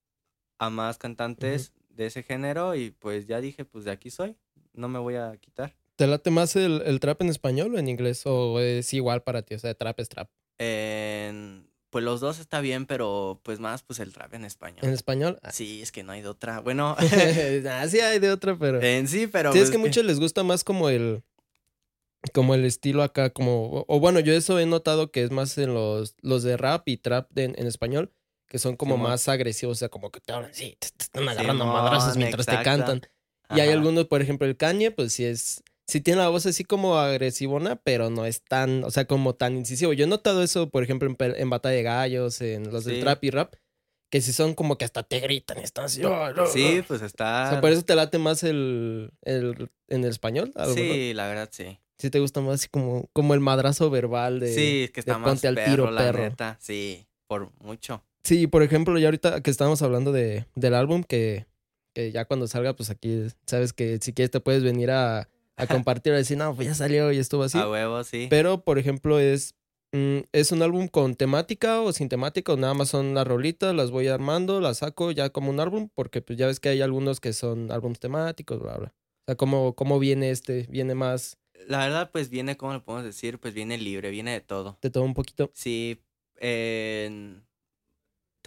[0.59, 4.37] a más cantantes de ese género y pues ya dije, pues de aquí soy,
[4.73, 5.75] no me voy a quitar.
[5.95, 8.21] ¿Te late más el, el trap en español o en inglés?
[8.25, 9.55] ¿O es igual para ti?
[9.55, 10.29] O sea, trap es trap.
[10.59, 11.56] En-
[11.89, 14.79] pues los dos está bien, pero pues más pues el trap en español.
[14.83, 15.39] ¿En español?
[15.41, 16.59] Ah, Sí, es que no hay de otra.
[16.59, 16.95] Bueno,
[17.69, 18.81] ah, sí hay de otra, pero...
[18.81, 19.53] en sí, pero...
[19.53, 21.23] sí, es pues, que a muchos les gusta más como el...
[22.33, 23.85] Como el estilo acá, como...
[23.87, 26.97] O, bueno, yo eso he notado que es más en los, los de rap y
[26.97, 28.11] trap de- en, español,
[28.47, 31.65] que son como más agresivos, o sea, como que te hablan, sí, te, están agarrando
[31.65, 33.01] madrazos mientras te cantan.
[33.55, 35.63] Y hay algunos, por ejemplo, el Kanye, pues sí es.
[35.87, 39.55] Sí tiene la voz así como agresivona, pero no es tan, o sea, como tan
[39.55, 39.93] incisivo.
[39.93, 43.23] Yo he notado eso, por ejemplo, en, en Batalla de Gallos, en los del trap
[43.23, 43.53] y rap,
[44.11, 46.01] que sí son como que hasta te gritan y están así.
[46.03, 46.85] "Ah, ah, Sí, ah".
[46.87, 47.49] pues O está...
[47.51, 50.51] sea, por eso te late más el, el en el español.
[50.55, 50.95] A lo mejor.
[50.95, 51.79] Sí, la verdad, sí.
[51.99, 54.53] Sí te gusta más así como, como el madrazo verbal de.
[54.53, 56.19] sí, es que está más ponte al perro, tiro, la perro.
[56.23, 56.57] neta.
[56.59, 58.03] Sí, por mucho.
[58.23, 61.45] Sí, por ejemplo, ya ahorita que estamos hablando de, del álbum, que,
[61.95, 65.67] que ya cuando salga, pues aquí sabes que si quieres te puedes venir a, a
[65.67, 67.57] compartir, a decir, no, pues ya salió y estuvo así.
[67.57, 68.27] A huevo, sí.
[68.29, 69.55] Pero, por ejemplo, es,
[69.91, 73.75] mm, es un álbum con temática o sin temática, o nada más son las rolitas,
[73.75, 76.81] las voy armando, las saco ya como un álbum, porque pues ya ves que hay
[76.81, 78.87] algunos que son álbumes temáticos, bla, bla.
[78.89, 80.67] O sea, ¿cómo, cómo viene este?
[80.69, 83.39] Viene más La verdad, pues viene, ¿cómo lo podemos decir?
[83.39, 84.77] Pues viene libre, viene de todo.
[84.81, 85.51] de todo un poquito.
[85.53, 86.01] Sí,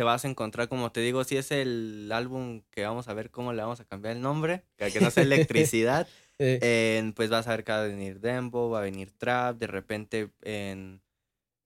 [0.00, 3.30] te vas a encontrar, como te digo, si es el álbum que vamos a ver
[3.30, 6.08] cómo le vamos a cambiar el nombre, que que no sea electricidad,
[6.42, 9.66] Eh, pues vas a ver que va a venir Dembo, va a venir Trap, de
[9.66, 11.02] repente en,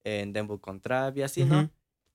[0.03, 1.59] en Dembo con Trap y así, ¿no?
[1.61, 1.69] Ujú.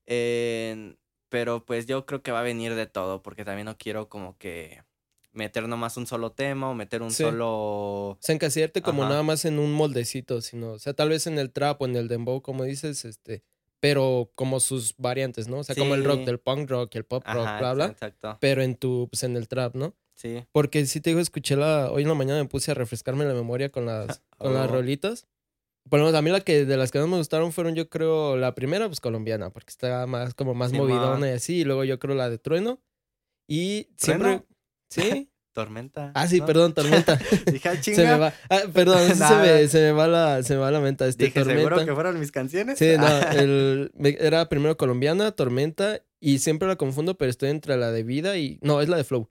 [0.05, 0.97] En-
[1.29, 4.37] pero pues yo creo que va a venir de todo, porque también no quiero como
[4.37, 4.83] que
[5.31, 7.23] meter nomás un solo tema o meter un Sí.
[7.23, 7.47] solo...
[8.09, 11.39] O sea, encasillarte como nada más en un moldecito, sino, o sea, tal vez en
[11.39, 13.43] el trap o en el dembow, como dices, este,
[13.79, 15.59] pero como sus variantes, ¿no?
[15.59, 16.25] O sea, como el rock Sí.
[16.25, 18.37] del punk rock el pop rock, Ajá, bla, bla, Exacto.
[18.41, 19.95] pero en tu, pues en el trap, ¿no?
[20.15, 20.43] Sí.
[20.51, 23.33] Porque sí te digo, escuché la, hoy en la mañana me puse a refrescarme la
[23.33, 24.73] memoria con las, con las Oh.
[24.73, 25.27] rolitas.
[25.89, 27.89] Por lo menos a mí la que, de las que más me gustaron fueron yo
[27.89, 30.89] creo, la primera, pues colombiana, porque está más, como más Simón.
[30.89, 32.79] movidona y así, y luego yo creo la de Trueno.
[33.47, 34.43] Y siempre...
[34.89, 35.15] ¿Trueno?
[35.17, 35.27] Sí.
[35.53, 36.13] Tormenta.
[36.15, 36.45] Ah, sí, ¿no?
[36.45, 37.17] perdón, Tormenta.
[37.51, 38.13] Dije, "Ah, se chinga.
[38.13, 38.33] me va.
[38.49, 41.05] Ah, perdón, sí se, me, se me va la, se me va la menta.
[41.07, 41.61] Este Dije, Tormenta.
[41.61, 42.79] ¿seguro que fueron mis canciones?
[42.79, 47.91] Sí, no, el, era primero colombiana, Tormenta, y siempre la confundo, pero estoy entre la
[47.91, 48.59] de Vida y...
[48.61, 49.29] No, es la de Flow.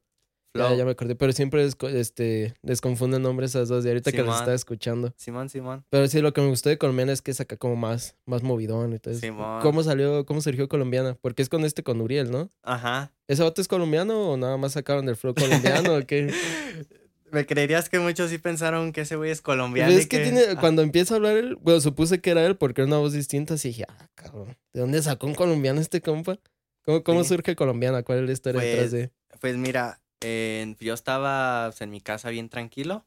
[0.52, 0.76] Ya, Flow.
[0.78, 4.26] ya me acordé, pero siempre desco- este, desconfunden nombres esas dos, y ahorita que las
[4.26, 4.38] Simón.
[4.38, 5.14] estaba escuchando.
[5.16, 5.84] Simón, Simón.
[5.90, 8.42] Pero sí, lo que me gustó de colombiana es que es acá como más, más
[8.42, 9.20] movidón y todo eso.
[9.20, 9.60] Simón.
[9.62, 11.16] ¿Cómo salió, cómo surgió colombiana?
[11.20, 12.48] Porque es con este, con Uriel, ¿no?
[12.64, 13.12] Ajá.
[13.28, 16.32] ¿Ese vato es colombiano o nada más sacaron del flow colombiano o qué?
[17.30, 19.92] Me creerías que muchos sí pensaron que ese güey es colombiano.
[19.92, 22.56] Y es que tiene, ah, cuando empieza a hablar él, bueno, supuse que era él
[22.56, 26.00] porque era una voz distinta, así dije, ah, cabrón, ¿de dónde sacó un colombiano este
[26.00, 26.38] compa?
[26.84, 27.28] ¿Cómo, cómo Sí.
[27.28, 28.02] surge colombiana?
[28.02, 29.10] ¿Cuál es la historia detrás Pues, de...?
[29.40, 33.06] Pues mira, yo estaba pues, en mi casa bien tranquilo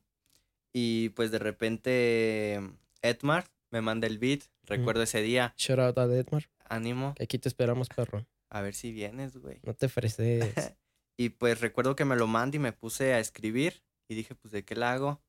[0.73, 2.59] y pues de repente
[3.01, 4.41] Edmar me manda el beat.
[4.63, 5.53] Recuerdo ese día.
[5.57, 7.15] Shout out a Edmar, Ánimo.
[7.19, 8.25] aquí te esperamos, perro.
[8.49, 9.59] A ver si vienes, güey.
[9.63, 10.53] No te ofreces.
[11.15, 14.51] Y pues recuerdo que me lo manda y me puse a escribir y dije, pues,
[14.51, 15.21] ¿de qué la hago?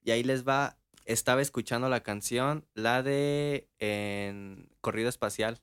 [0.00, 5.60] Y ahí les va, estaba escuchando la canción, la de en Corrido Espacial.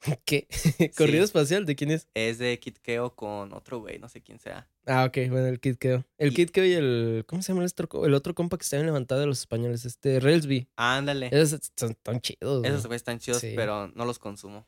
[0.24, 0.48] ¿Qué?
[0.96, 1.66] ¿Corrido espacial?
[1.66, 2.08] ¿De quién es?
[2.14, 4.68] Es de Kid Keo con otro güey, no sé quién sea.
[4.92, 6.04] Ah, ok, bueno, el Kid Keo.
[6.18, 7.24] El Y- Kid Keo y el...
[7.28, 9.84] ¿Cómo se llama el otro, el otro compa que está bien levantado de los españoles?
[9.84, 10.68] Este, Relsby.
[10.74, 11.28] Ándale.
[11.30, 12.64] Esos son tan chidos.
[12.64, 12.88] Esos güey.
[12.88, 13.52] güeyes están chidos, Sí.
[13.54, 14.66] pero no los consumo.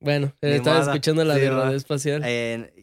[0.00, 2.24] Bueno, Ni estaba escuchando la Sí, de radio espacial.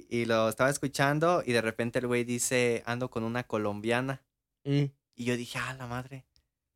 [0.10, 4.24] Y lo estaba escuchando y de repente el güey dice, ando con una colombiana.
[4.64, 4.84] Mm,
[5.16, 6.28] Y yo dije, ah, la madre.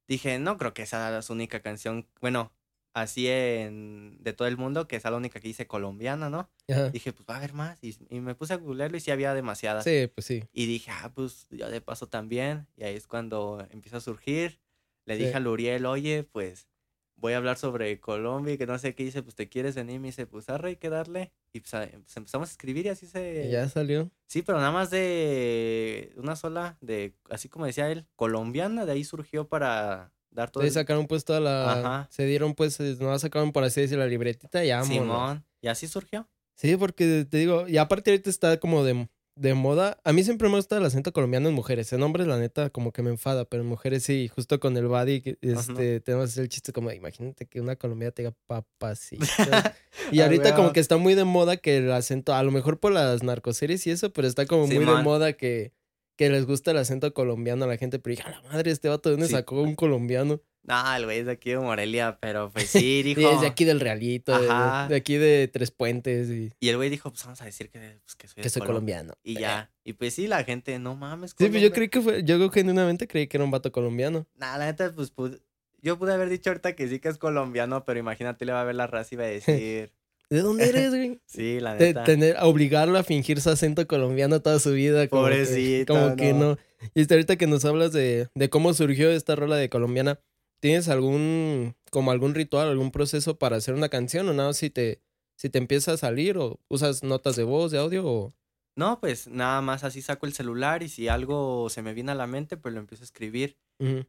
[0.08, 2.08] Dije, no creo que sea la su única canción.
[2.22, 2.52] Bueno,
[2.94, 6.50] así en de todo el mundo, que sea la única que dice colombiana, ¿no?
[6.70, 6.90] ajá.
[6.90, 7.78] Dije, pues va a haber más.
[7.84, 9.84] Y, y me puse a googlearlo y sí había demasiadas.
[9.84, 10.44] Sí, pues sí.
[10.54, 12.68] Y dije, ah, pues yo de paso también.
[12.78, 14.60] Y ahí es cuando empieza a surgir.
[15.06, 15.24] Le Sí.
[15.24, 16.68] dije a Luriel, oye, pues
[17.16, 19.04] voy a hablar sobre Colombia y que no sé qué.
[19.04, 20.00] Dice, pues te quieres venir.
[20.00, 21.32] Me dice, pues arre, hay que darle.
[21.54, 23.46] Y pues, pues, empezamos a escribir y así se.
[23.48, 24.10] Y ya salió.
[24.28, 28.86] Sí, pero nada más de una sola, de así como decía él, colombiana.
[28.86, 30.64] De ahí surgió para dar todo.
[30.64, 31.72] El- sacaron pues toda la...
[31.72, 32.08] Ajá.
[32.12, 34.84] Se dieron pues, eh, no sacaron por así decir la libretita y ya.
[34.84, 35.46] Simón.
[35.62, 36.28] Y así surgió.
[36.56, 39.98] Sí, porque te digo, y aparte ahorita está como de, de moda.
[40.04, 41.92] A mí siempre me gusta el acento colombiano en mujeres.
[41.94, 44.88] En hombres, la neta, como que me enfada, pero en mujeres sí, justo con el
[44.88, 49.26] body, este, tenemos el chiste como, imagínate que una colombiana te diga papacito.
[50.12, 52.80] y Ah, ahorita como que está muy de moda que el acento, a lo mejor
[52.80, 55.74] por las narcoseries y eso, pero está como muy de moda que,
[56.16, 58.00] que les gusta el acento colombiano a la gente.
[58.00, 59.34] Pero dije, a la madre, este vato, ¿de dónde Sí.
[59.34, 60.42] sacó un colombiano?
[60.64, 63.22] No, el güey es de aquí de Morelia, pero pues sí, dijo.
[63.32, 64.48] Es de aquí del Realito, de,
[64.90, 67.80] de aquí de Tres Puentes y Y el güey dijo, pues vamos a decir que,
[68.06, 69.14] pues, que soy, que colombiano.
[69.24, 69.72] Y ya.
[69.84, 71.32] Y pues sí, la gente, no mames.
[71.32, 71.74] Sí, pues yo Colombia".
[71.74, 74.28] creí que fue, yo genuinamente creí que era un vato colombiano.
[74.36, 75.42] Nah, la neta, pues pude-
[75.82, 78.66] yo pude haber dicho ahorita que sí que es colombiano, pero imagínate, le va a
[78.66, 79.28] ver la raza y va a
[79.88, 79.92] decir.
[80.32, 81.20] ¿De dónde eres, güey?
[81.26, 82.04] sí, la neta.
[82.06, 85.08] tener, obligarlo a fingir su acento colombiano toda su vida.
[85.10, 86.40] Como que- Pobrecito, como que no.
[86.52, 86.58] no.
[86.96, 90.20] Y hasta ahorita que nos hablas de, de cómo surgió esta rola de colombiana,
[90.62, 94.54] ¿tienes algún, como algún ritual, algún proceso para hacer una canción o nada?
[94.54, 95.02] Si te,
[95.38, 98.34] si te empieza a salir o usas notas de voz, de audio o...
[98.78, 102.16] No, pues nada más así saco el celular y si algo se me viene a
[102.16, 103.58] la mente, pues lo empiezo a escribir.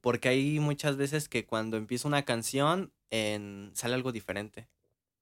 [0.03, 3.71] Porque hay muchas veces que cuando empiezo una canción en...
[3.75, 4.69] sale algo diferente.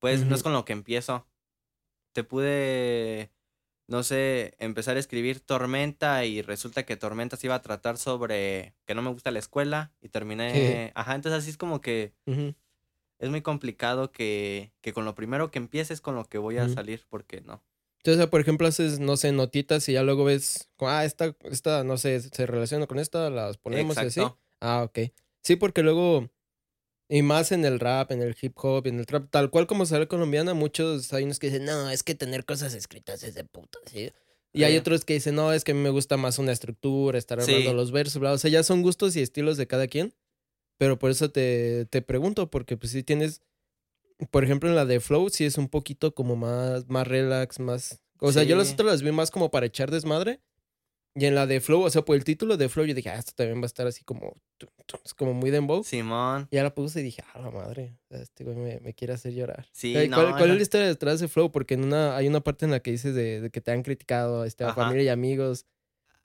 [0.01, 1.27] Pues no es con lo que empiezo.
[2.13, 3.31] Te pude,
[3.87, 8.75] no sé, empezar a escribir Tormenta y resulta que Tormenta se iba a tratar sobre
[8.87, 10.91] que no me gusta la escuela y terminé...
[10.95, 15.59] Ajá, entonces así es como que es muy complicado que, que con lo primero que
[15.59, 17.63] empieces con lo que voy a salir, porque no.
[17.99, 21.99] Entonces, por ejemplo, haces, no sé, notitas y ya luego ves, ah, esta, esta, no
[21.99, 24.23] sé, se relaciona con esta, las ponemos y así.
[24.61, 25.13] Ah, ok.
[25.43, 26.31] Sí, porque luego,
[27.11, 29.85] y más en el rap, en el hip hop, en el trap, tal cual como
[29.85, 33.44] sale colombiana, muchos hay unos que dicen, no, es que tener cosas escritas es de
[33.44, 34.12] puta, ¿sí?
[34.53, 34.79] Y hay Sí.
[34.79, 37.51] otros que dicen, no, es que a mí me gusta más una estructura, estar Sí.
[37.53, 38.33] armando los versos, bla.
[38.33, 40.14] O sea, ya son gustos y estilos de cada quien.
[40.79, 43.42] Pero por eso te, te pregunto, porque pues si tienes,
[44.31, 48.01] por ejemplo, en la de Flow, sí es un poquito como más, más relax, más...
[48.18, 48.75] O sea, yo las Sí.
[48.75, 50.40] otras las vi más como para echar desmadre.
[51.14, 53.16] Y en la de Flow, o sea, por el título de Flow, yo dije, ah,
[53.18, 54.37] esto también va a estar así como,
[55.05, 55.83] es como muy dembow.
[55.83, 56.46] Simón.
[56.53, 59.33] Y ya la puse y dije, ah, la madre, este güey me, me quiere hacer
[59.35, 59.66] llorar.
[59.73, 61.51] Sí, ¿Cuál, no, cuál- esa- es la historia detrás de Flow?
[61.51, 63.83] Porque en una, hay una parte en la que dices de, de que te han
[63.83, 65.66] criticado este, a familia y amigos.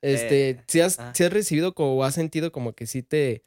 [0.01, 3.43] Este, Eh, si has, si has recibido como, o has sentido como que sí te,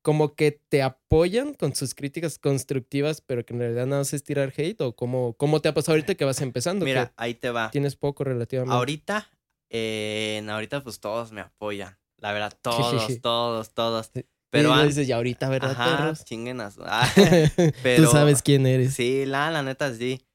[0.00, 4.24] como que te apoyan con sus críticas constructivas, pero que en realidad nada más es
[4.24, 4.80] tirar hate?
[4.80, 6.86] ¿O cómo, cómo te ha pasado ahorita que vas empezando?
[6.86, 7.70] Mira, ahí te va.
[7.70, 8.74] tienes poco relativamente.
[8.74, 9.28] Ahorita,
[9.70, 11.96] eh, ahorita pues todos me apoyan.
[12.18, 14.10] La verdad, todos, todos, todos.
[14.50, 16.24] Pero an- dices, ya ahorita, ¿verdad, Ajá, perros?
[16.24, 17.08] chinguen a su- Ah,
[17.82, 18.94] pero- Tú sabes quién eres.
[18.94, 20.26] Sí, la, la neta sí.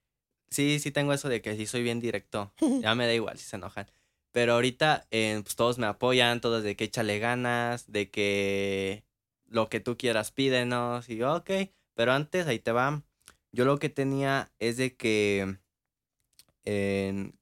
[0.49, 2.53] Sí, sí tengo eso de que sí soy bien directo.
[2.81, 3.91] Ya me da igual si se enojan.
[4.31, 9.03] Pero ahorita, eh, pues todos me apoyan, todos de que échale ganas, de que
[9.47, 11.09] lo que tú quieras pídenos.
[11.09, 11.49] Y yo, ok.
[11.93, 13.03] Pero antes, ahí te va.
[13.51, 15.57] Yo lo que tenía es de que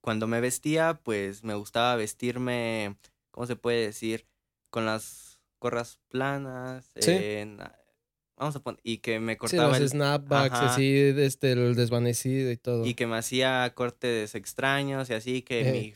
[0.02, 2.98] cuando me vestía, pues me gustaba vestirme,
[3.32, 4.26] ¿cómo se puede decir?
[4.70, 6.92] Con las gorras planas.
[7.00, 7.12] Sí.
[7.12, 7.60] en-
[8.36, 12.52] vamos a poner, y que me Sí, cortaba los el, snapbacks, así, este, el desvanecido
[12.52, 12.86] y todo.
[12.86, 15.72] y que me hacía cortes extraños y así que Eh.
[15.72, 15.94] mi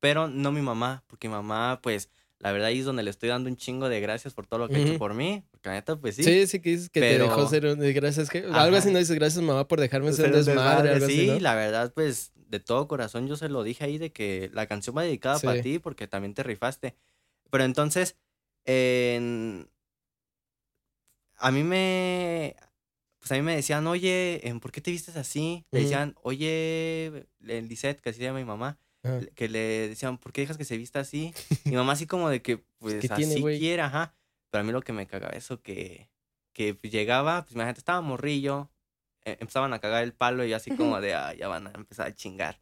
[0.00, 3.30] pero no mi mamá porque mi mamá pues la verdad ahí es donde le estoy
[3.30, 5.74] dando un chingo de gracias por todo lo que ha hecho por mí porque la
[5.76, 7.80] neta pues sí, Sí, sí, que dices que pero- te dejó ser un...
[7.94, 8.44] Gracias, que...
[8.52, 11.26] Algo así no dices, gracias mamá por dejarme ser un Pero desmadre, algo sí así,
[11.26, 11.40] ¿no?
[11.40, 14.96] la verdad pues de todo corazón yo se lo dije ahí de que la canción
[14.96, 15.62] va dedicada para Sí.
[15.62, 16.96] ti porque también te rifaste
[17.50, 18.16] pero entonces
[18.64, 19.70] en-
[21.36, 22.56] a mí me
[23.18, 25.64] pues a mí me decían oye em, ¿por qué te vistes así?
[25.72, 29.20] le decían oye el Lisette que así se llama mi mamá Ajá.
[29.34, 31.32] que le decían, ¿por qué dejas que se vista así?
[31.64, 33.58] Mi mamá así como de que, pues, ¿qué tiene, así güey?
[33.58, 34.16] quiera, ajá.
[34.50, 36.10] Pero a mí lo que me cagaba eso que,
[36.52, 38.77] que pues, llegaba, pues imagínate, estaba morrillo, eh,
[39.24, 42.06] empezaban a cagar el palo y yo así como de, ah, ya van a empezar
[42.06, 42.60] a chingar.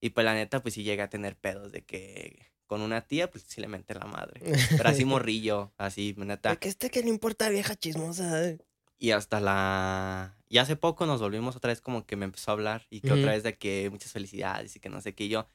[0.00, 3.30] Y pues la neta, pues sí llegué a tener pedos de que con una tía,
[3.30, 4.40] pues sí le menté la madre.
[4.76, 6.56] Pero así morrillo, así, neta.
[6.56, 8.56] ¿Qué este que le importa, vieja chismosa?
[8.98, 10.36] Y hasta la...
[10.48, 13.12] Y hace poco nos volvimos otra vez como que me empezó a hablar y que
[13.12, 15.24] otra vez de que muchas felicidades y que no sé qué.
[15.24, 15.48] Y yo,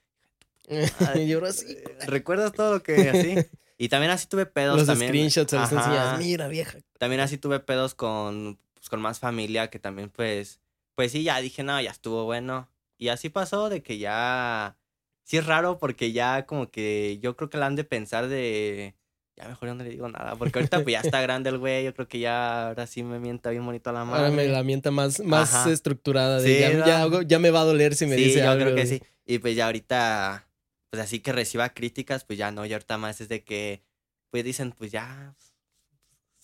[1.13, 1.65] Ay, y ahora sí.
[1.71, 3.35] Eh, ¿Recuerdas todo lo que así?
[3.79, 5.11] Y también así tuve pedos Los también.
[5.11, 6.17] screenshots Ajá.
[6.17, 6.79] Mira, vieja.
[6.97, 10.61] También así tuve pedos con, pues, con más familia que también pues,
[10.95, 12.69] pues sí, ya dije, no, ya estuvo bueno.
[12.97, 14.77] Y así pasó de que ya,
[15.23, 18.95] sí es raro porque ya como que yo creo que la han de pensar de,
[19.35, 21.83] ya mejor yo no le digo nada, porque ahorita pues ya está grande el güey,
[21.83, 24.23] yo creo que ya ahora sí me mienta bien bonito a la madre.
[24.25, 25.69] Ahora me la mienta más, más Ajá.
[25.69, 26.39] estructurada.
[26.39, 28.63] De Sí, ya, ya, me va a doler si me sí, dice yo algo.
[28.63, 29.01] creo que sí.
[29.25, 30.47] Y pues ya ahorita,
[30.89, 33.83] pues así que reciba críticas, pues ya no, ya ahorita más es de que,
[34.31, 35.35] pues dicen, pues ya,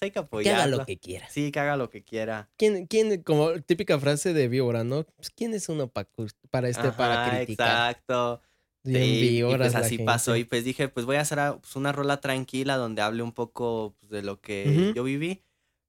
[0.03, 1.29] hay que Que haga lo que quiera.
[1.29, 2.49] Sí, que haga lo que quiera.
[2.57, 5.03] ¿Quién, quién, como típica frase de víbora, ¿no?
[5.03, 6.07] Pues, ¿Quién es uno pa
[6.49, 7.91] para este, para Ajá, criticar?
[7.91, 8.41] Exacto.
[8.85, 10.35] Sí, y víboras pues así pasó.
[10.35, 13.95] Y pues dije, pues voy a hacer pues, una rola tranquila donde hable un poco
[13.99, 14.93] pues, de lo que Ujú.
[14.93, 15.43] yo viví.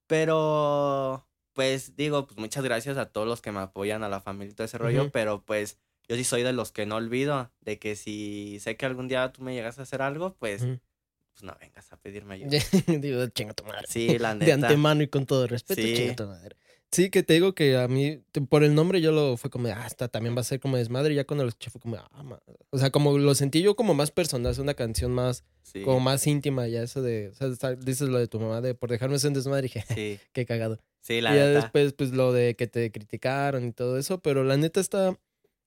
[0.07, 4.53] Pero, pues digo, pues muchas gracias a todos los que me apoyan, a la familia
[4.53, 5.03] y todo ese rollo.
[5.03, 5.11] Ujú.
[5.12, 7.50] Pero pues yo sí soy de los que no olvido.
[7.61, 10.79] De que si sé que algún día tú me llegas a hacer algo, pues, Ujú.
[11.35, 12.59] Pues no vengas a pedirme ayuda.
[12.87, 13.87] Digo, chinga tu madre.
[13.88, 14.55] Sí, la De neta.
[14.68, 15.92] antemano y con todo respeto, Sí.
[15.94, 16.57] chinga tu madre.
[16.92, 19.73] Sí, que te digo que a mí, por el nombre yo lo fue como, de,
[19.73, 21.12] ah, esta también va a ser como desmadre.
[21.12, 22.40] Y ya cuando lo escuché fue como, ah, ma-".
[22.70, 25.99] o sea, como lo sentí yo como más personal, es una canción más, Sí, como
[25.99, 29.18] más íntima ya, eso de, o sea, dices lo de tu mamá, de por dejarme
[29.18, 30.79] ser un desmadre, y dije, sí, qué cagado.
[31.01, 31.62] sí, Y la ya neta.
[31.62, 35.18] después, pues lo de que te criticaron y todo eso, pero la neta está,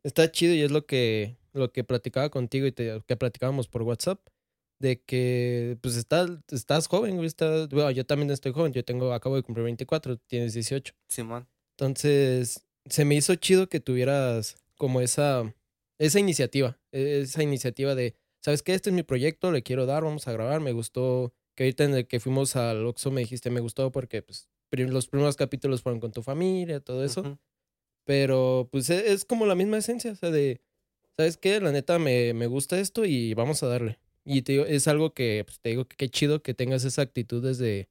[0.04, 3.82] está chido y es lo que, lo que platicaba contigo y te, que platicábamos por
[3.82, 4.22] WhatsApp,
[4.80, 9.14] de que pues estás, estás joven, güey, estás, bueno, yo también estoy joven, yo tengo,
[9.14, 10.94] acabo de cumplir 24, tienes 18.
[11.10, 11.48] Simón.
[11.78, 15.54] Entonces, se me hizo chido que tuvieras como esa,
[16.00, 18.74] esa iniciativa, e- esa iniciativa de, ¿sabes qué?
[18.74, 21.94] Este es mi proyecto, le quiero dar, vamos a grabar, me gustó, que ahorita en
[21.96, 26.00] el que fuimos al Oxxo me dijiste, me gustó porque pues los primeros capítulos fueron
[26.00, 27.40] con tu familia, todo eso,
[28.06, 30.62] pero pues e- es, como la misma esencia, o sea, de,
[31.16, 31.60] ¿sabes qué?
[31.60, 34.00] La neta me, me gusta esto y vamos a darle.
[34.28, 37.02] Y te digo, es algo que, pues, te digo que qué chido que tengas esa
[37.02, 37.90] actitud desde,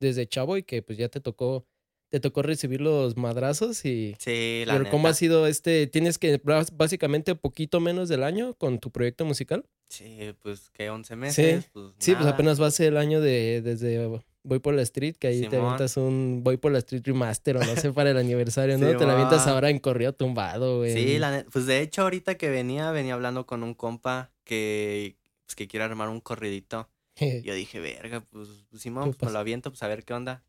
[0.00, 1.66] desde chavo y que pues ya te tocó,
[2.10, 4.14] te tocó recibir los madrazos y...
[4.18, 4.90] Sí, la Pero neta.
[4.90, 5.86] ¿cómo ha sido este?
[5.86, 6.40] ¿Tienes que
[6.72, 9.64] básicamente poquito menos del año con tu proyecto musical?
[9.88, 11.70] Sí, pues que 11 meses.
[11.72, 14.06] Pues, Sí, pues apenas va a ser el año de desde
[14.44, 17.60] Voy por la Street, que ahí te avientas un Voy por la Street remaster o
[17.60, 18.96] no sé para el aniversario, ¿no?
[18.96, 20.92] Te la avientas ahora en corrido tumbado, güey.
[20.92, 25.17] Sí, la pues de hecho ahorita que venía, venía hablando con un compa que,
[25.48, 26.90] pues, que quiere armar un corridito.
[27.42, 30.44] Yo dije, verga, pues, pues Simón, ¿Qué pues lo aviento, pues a ver qué onda.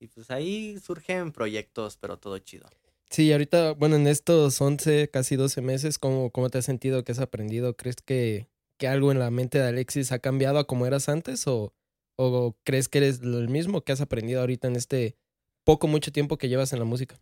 [0.00, 2.68] Y pues ahí surgen proyectos, pero todo chido.
[3.10, 7.04] Sí, ahorita, bueno, en estos 11, casi 12 meses, ¿cómo, cómo te has sentido?
[7.04, 7.76] ¿Qué has aprendido?
[7.76, 11.46] ¿Crees que, que algo en la mente de Alexis ha cambiado a como eras antes?
[11.46, 11.72] ¿O,
[12.16, 15.16] o crees que eres lo mismo que has aprendido ahorita en este
[15.62, 17.16] poco, mucho tiempo que llevas en la música?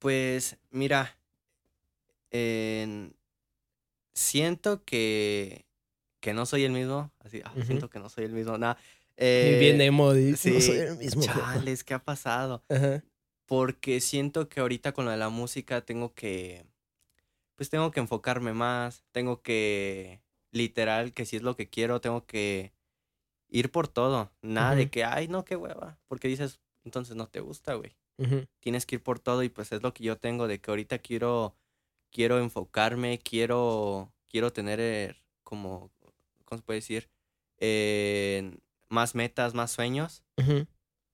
[0.00, 1.16] Pues mira,
[2.30, 3.14] en-
[4.14, 5.64] siento que,
[6.20, 7.10] que no soy el mismo.
[7.20, 8.56] Así, ah, siento que no soy el mismo.
[8.58, 8.78] Nada.
[9.16, 11.22] Eh, y bien emo, sí, no soy el mismo.
[11.22, 11.54] jefa".
[11.54, 12.62] Chales, ¿qué ha pasado?
[12.68, 13.02] Ajá.
[13.46, 16.64] Porque siento que ahorita con lo de la música tengo que.
[17.56, 19.04] Pues tengo que enfocarme más.
[19.12, 20.22] Tengo que.
[20.52, 22.72] Literal, que si es lo que quiero, tengo que
[23.48, 24.32] ir por todo.
[24.42, 25.98] Nada de que, ay, no, qué hueva.
[26.08, 27.96] Porque dices, entonces no te gusta, güey.
[28.18, 28.46] Ujú.
[28.58, 30.98] Tienes que ir por todo y pues es lo que yo tengo de que ahorita
[30.98, 31.56] quiero.
[32.10, 34.12] Quiero enfocarme, quiero.
[34.28, 35.90] Quiero tener eh, como.
[36.50, 37.08] ¿Cómo se puede decir?
[37.58, 38.58] Eh,
[38.88, 40.24] más metas, más sueños.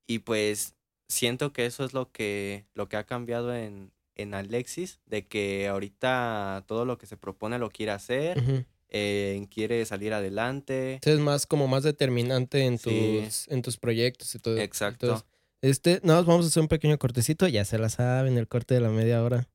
[0.07, 0.75] Y pues
[1.09, 5.69] siento que eso es lo que, lo que ha cambiado en, en Alexis, de que
[5.69, 10.95] ahorita todo lo que se propone lo quiere hacer, eh, quiere salir adelante.
[10.95, 14.57] Entonces, más como más determinante en tus, en tus proyectos y todo.
[14.57, 15.23] Exacto.
[15.61, 18.75] Este, nada más vamos a hacer un pequeño cortecito, ya se la saben, el corte
[18.75, 19.49] de la media hora.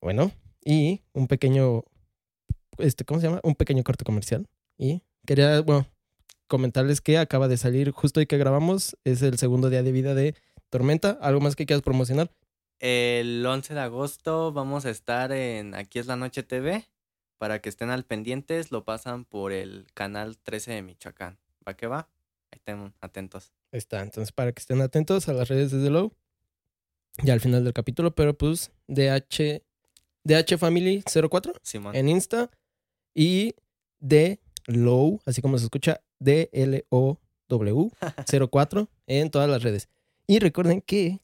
[0.00, 0.32] Bueno,
[0.64, 1.82] y un pequeño,
[2.78, 3.40] este, ¿cómo se llama?
[3.42, 4.46] Un pequeño corte comercial.
[4.78, 5.86] Y quería, bueno,
[6.46, 10.14] comentarles que acaba de salir justo hoy que grabamos, es el segundo día de vida
[10.14, 10.34] de
[10.68, 11.18] Tormenta.
[11.20, 12.30] ¿Algo más que quieras promocionar?
[12.78, 16.86] El 11 de agosto vamos a estar en Aquí es la Noche TV.
[17.38, 21.38] Para que estén al pendientes, lo pasan por el canal 13 de Michoacán.
[21.66, 22.08] ¿Va que va?
[22.50, 23.52] Ahí estén atentos.
[23.72, 26.12] Ahí está, entonces para que estén atentos a las redes de The Low.
[27.22, 29.62] Ya al final del capítulo, pero pues DH,
[30.24, 31.94] DH Family 04 Simón.
[31.94, 32.50] en Insta
[33.14, 33.54] y
[34.00, 37.90] de Low, así como se escucha, D-L-O-W
[38.50, 39.88] 04 en todas las redes.
[40.26, 41.20] Y recuerden que,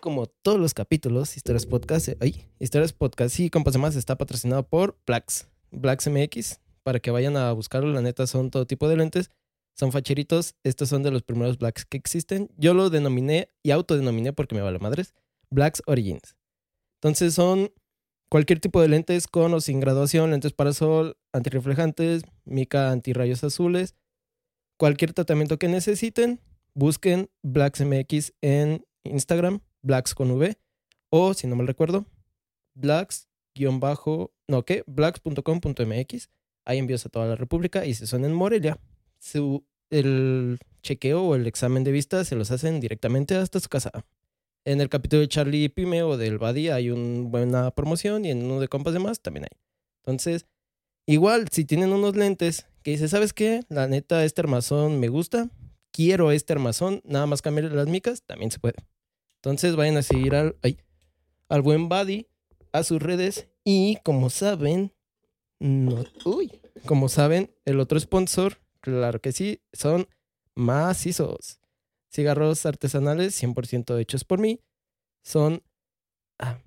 [0.00, 4.62] como todos los capítulos, Historias Podcast, eh, ay, Historias Podcast y Compas Más está patrocinado
[4.64, 7.92] por Blacks, Blacks MX, para que vayan a buscarlo.
[7.92, 9.30] La neta son todo tipo de lentes,
[9.74, 10.54] son facheritos.
[10.62, 12.50] Estos son de los primeros Blacks que existen.
[12.58, 15.14] Yo lo denominé y autodenominé porque me vale madres,
[15.50, 16.36] Blacks Origins.
[16.96, 17.72] Entonces son
[18.32, 23.94] cualquier tipo de lentes con o sin graduación, lentes para sol, antirreflejantes, mica antirrayos azules,
[24.78, 26.40] cualquier tratamiento que necesiten,
[26.72, 30.56] busquen Blacks MX en Instagram, Blacks con V,
[31.10, 32.06] o si no me recuerdo,
[32.72, 33.28] Blacks
[33.78, 34.82] bajo, no, ¿qué?
[34.86, 36.30] Blacks.com.mx,
[36.64, 38.80] hay envíos a toda la República y si son en Morelia,
[39.18, 43.90] su, el chequeo o el examen de vista se los hacen directamente hasta su casa.
[44.64, 48.44] En el capítulo de Charlie Pime o del Buddy hay una buena promoción y en
[48.44, 49.58] uno de compas de más también hay.
[50.02, 50.46] Entonces,
[51.04, 53.62] igual, si tienen unos lentes que dice, ¿sabes qué?
[53.68, 55.50] La neta, este armazón me gusta,
[55.90, 58.76] quiero este armazón, nada más cambiarle las micas, también se puede.
[59.36, 60.56] Entonces, vayan a seguir al,
[61.48, 62.28] al buen Buddy,
[62.70, 64.92] a sus redes y como saben,
[65.58, 66.04] no,
[66.86, 70.08] como saben, el otro sponsor, claro que sí, son
[70.54, 71.61] macizos
[72.12, 74.60] cigarros artesanales 100% hechos por mí.
[75.24, 75.62] Son...
[76.38, 76.58] Ah,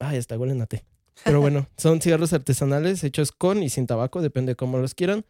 [0.00, 0.84] ah, ya está, huelen a té.
[1.24, 5.24] Pero bueno, son cigarros artesanales hechos con y sin tabaco, depende de cómo los quieran.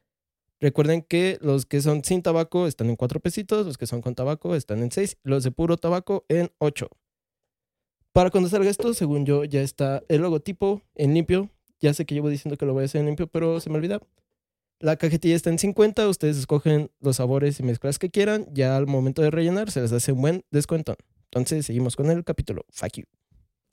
[0.60, 4.14] Recuerden que los que son sin tabaco están en 4 pesitos, los que son con
[4.14, 6.88] tabaco están en 6, los de puro tabaco en 8.
[8.12, 11.50] Para cuando salga esto, según yo, ya está el logotipo en limpio.
[11.80, 13.76] Ya sé que llevo diciendo que lo voy a hacer en limpio, pero se me
[13.76, 14.00] olvida.
[14.82, 18.48] La cajetilla está en 50, ustedes escogen los sabores y mezclas que quieran.
[18.52, 20.96] Ya al momento de rellenar se les hace un buen descuento.
[21.26, 22.66] Entonces seguimos con el capítulo.
[22.68, 23.04] Fuck you.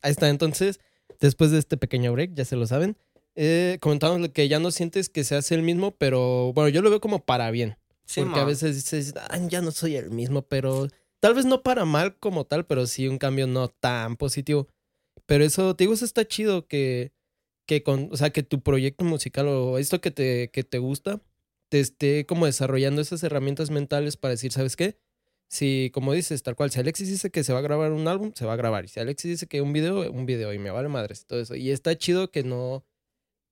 [0.04, 0.80] Ahí está, entonces,
[1.19, 2.95] después de este pequeño break, ya se lo saben.
[3.34, 6.91] Eh, comentamos que ya no sientes que se hace el mismo, pero bueno, yo lo
[6.91, 7.76] veo como para bien.
[8.06, 11.63] Sí, porque a veces dices, "Ah, ya no soy el mismo, pero tal vez no
[11.63, 14.67] para mal como tal, pero sí un cambio no tan positivo.
[15.26, 17.13] Pero eso, te digo, eso está chido que,
[17.70, 21.22] que con, o sea, que tu proyecto musical o esto que te, que te gusta,
[21.70, 24.98] te esté como desarrollando esas herramientas mentales para decir, ¿sabes qué?
[25.50, 28.32] Si, como dices, tal cual, si Alexis dice que se va a grabar un álbum,
[28.34, 28.86] se va a grabar.
[28.86, 30.52] Y si Alexis dice que un video, un video.
[30.52, 31.56] Y me vale madres, todo eso.
[31.56, 32.86] Y está chido que no,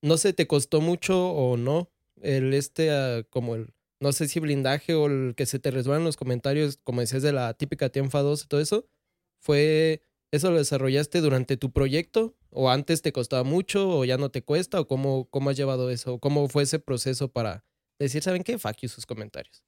[0.02, 1.92] no sé, te costó mucho o no
[2.24, 6.06] el este, ah, como el, no sé si blindaje o el que se te resbalan
[6.06, 8.88] los comentarios, como decías de la típica tía enfadosa y todo eso,
[9.40, 12.36] fue, ¿eso lo desarrollaste durante tu proyecto?
[12.50, 14.80] ¿O antes te costaba mucho o ya no te cuesta?
[14.80, 16.20] ¿O cómo, cómo has llevado eso?
[16.20, 17.66] ¿Cómo fue ese proceso para
[18.00, 18.58] decir, ¿saben qué?
[18.58, 19.63] Fuck you sus comentarios.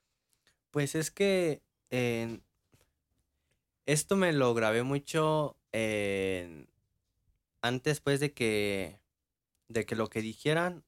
[0.72, 1.62] Pues es que
[3.86, 5.58] esto me lo grabé mucho
[7.62, 9.00] antes pues de que
[9.67, 10.84] de que lo que dijeran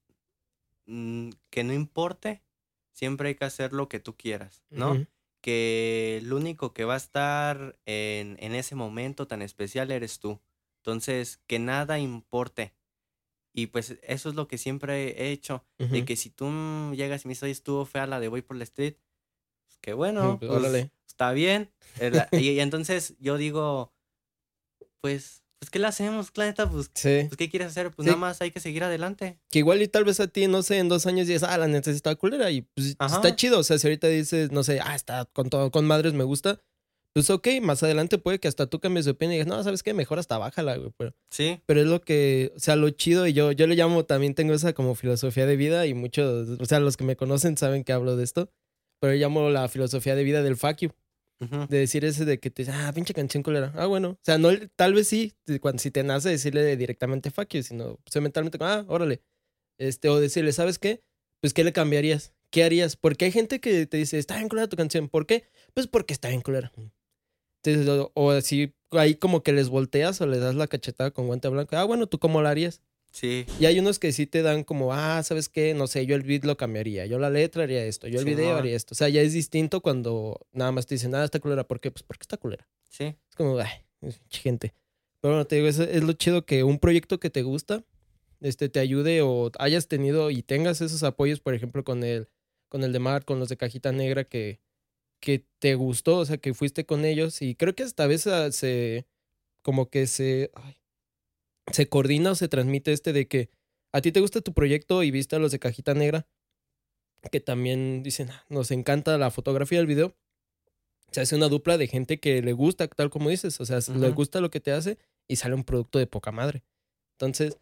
[0.87, 2.41] mm, que no importe,
[2.91, 5.05] siempre hay que hacer lo que tú quieras, ¿no?
[5.41, 10.41] Que el único que va a estar en, en ese momento tan especial eres tú.
[10.83, 12.75] Entonces, que nada importe.
[13.53, 15.65] Y pues eso es lo que siempre he hecho.
[15.91, 16.05] De Ujú.
[16.05, 16.49] que si tú
[16.95, 18.97] llegas y me dices, "Oye, estuvo fea la de Voy por la Street,
[19.65, 21.73] pues que bueno, pues, pues, está bien.
[21.99, 23.95] Eh, y entonces yo digo,
[25.01, 26.31] pues, pues, ¿qué le hacemos?
[26.35, 27.25] La neta, pues, Sí.
[27.27, 27.91] pues, ¿qué quieres hacer?
[27.91, 28.09] Pues Sí.
[28.09, 29.37] nada más hay que seguir adelante.
[29.51, 31.67] Que igual y tal vez a ti, no sé, en dos años dices, ah, la
[31.77, 33.15] está culera y pues Ajá.
[33.17, 33.59] está chido.
[33.59, 36.59] O sea, si ahorita dices, no sé, ah, está con todo, con madres me gusta,
[37.13, 39.83] pues ok, más adelante puede que hasta tú cambies de opinión y digas, no, ¿sabes
[39.83, 39.93] qué?
[39.93, 40.91] Mejor hasta bájala, güey.
[40.97, 44.05] Pero, Sí, pero es lo que, o sea, lo chido y yo, yo le llamo,
[44.05, 47.55] también tengo esa como filosofía de vida y muchos, o sea, los que me conocen
[47.57, 48.49] saben que hablo de esto,
[48.99, 50.91] pero yo llamo la filosofía de vida del fuck you.
[51.69, 53.73] De decir ese de que te dice, ah, pinche canción culera.
[53.75, 54.09] Ah, bueno.
[54.09, 57.97] O sea, no, tal vez sí, cuando, si te nace decirle directamente fuck you, sino
[57.97, 59.23] pues, mentalmente, ah, órale.
[59.79, 61.03] Este, o decirle, ¿sabes qué?
[61.41, 62.33] Pues, ¿qué le cambiarías?
[62.51, 62.95] ¿Qué harías?
[62.95, 65.09] Porque hay gente que te dice, está bien culera tu canción.
[65.09, 65.45] ¿Por qué?
[65.73, 66.71] Pues porque está bien culera.
[67.63, 71.27] Entonces, o, o así, ahí como que les volteas o les das la cachetada con
[71.27, 71.75] guante blanco.
[71.75, 72.81] Ah, bueno, ¿tú cómo la harías?
[73.11, 75.73] Sí, Y hay unos que sí te dan como, ah, ¿sabes qué?
[75.73, 78.55] No sé, yo el beat lo cambiaría, yo la letra haría esto, yo el video
[78.55, 78.93] haría esto.
[78.93, 81.67] O sea, ya es distinto cuando nada más te dicen, nada, está culera.
[81.67, 81.91] ¿Por qué?
[81.91, 82.67] Pues porque está culera.
[82.89, 83.15] sí.
[83.29, 83.69] Es como, ay,
[84.29, 84.73] gente.
[85.21, 87.83] Pero bueno, te digo, es, es lo chido que un proyecto que te gusta,
[88.41, 92.27] este, te ayude o hayas tenido y tengas esos apoyos, por ejemplo, con el,
[92.69, 94.59] con el de Mar, con los de Cajita Negra, que,
[95.19, 97.41] que te gustó, o sea, que fuiste con ellos.
[97.41, 99.05] Y creo que esta vez ah, se,
[99.61, 100.75] como que se, ay,
[101.71, 103.49] se coordina o se transmite este de que
[103.93, 106.27] a ti te gusta tu proyecto y viste a los de Cajita Negra,
[107.31, 110.15] que también dicen, "Ah, nos encanta la fotografía del video.
[111.11, 114.09] Se hace una dupla de gente que le gusta, tal como dices, o sea, le
[114.11, 114.97] gusta lo que te hace
[115.27, 116.63] y sale un producto de poca madre.
[117.19, 117.57] Entonces,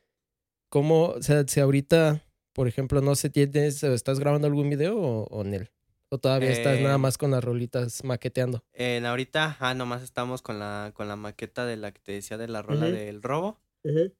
[0.70, 2.24] ¿cómo, o sea, si ahorita,
[2.54, 5.72] por ejemplo, no sé, tienes, estás grabando algún video o, o en él?
[6.12, 8.64] ¿O todavía estás nada Eh, más con las rolitas maqueteando?
[8.74, 12.38] En ahorita, ah, nomás estamos con la, con la maqueta de la que te decía
[12.38, 13.60] de la rola del robo.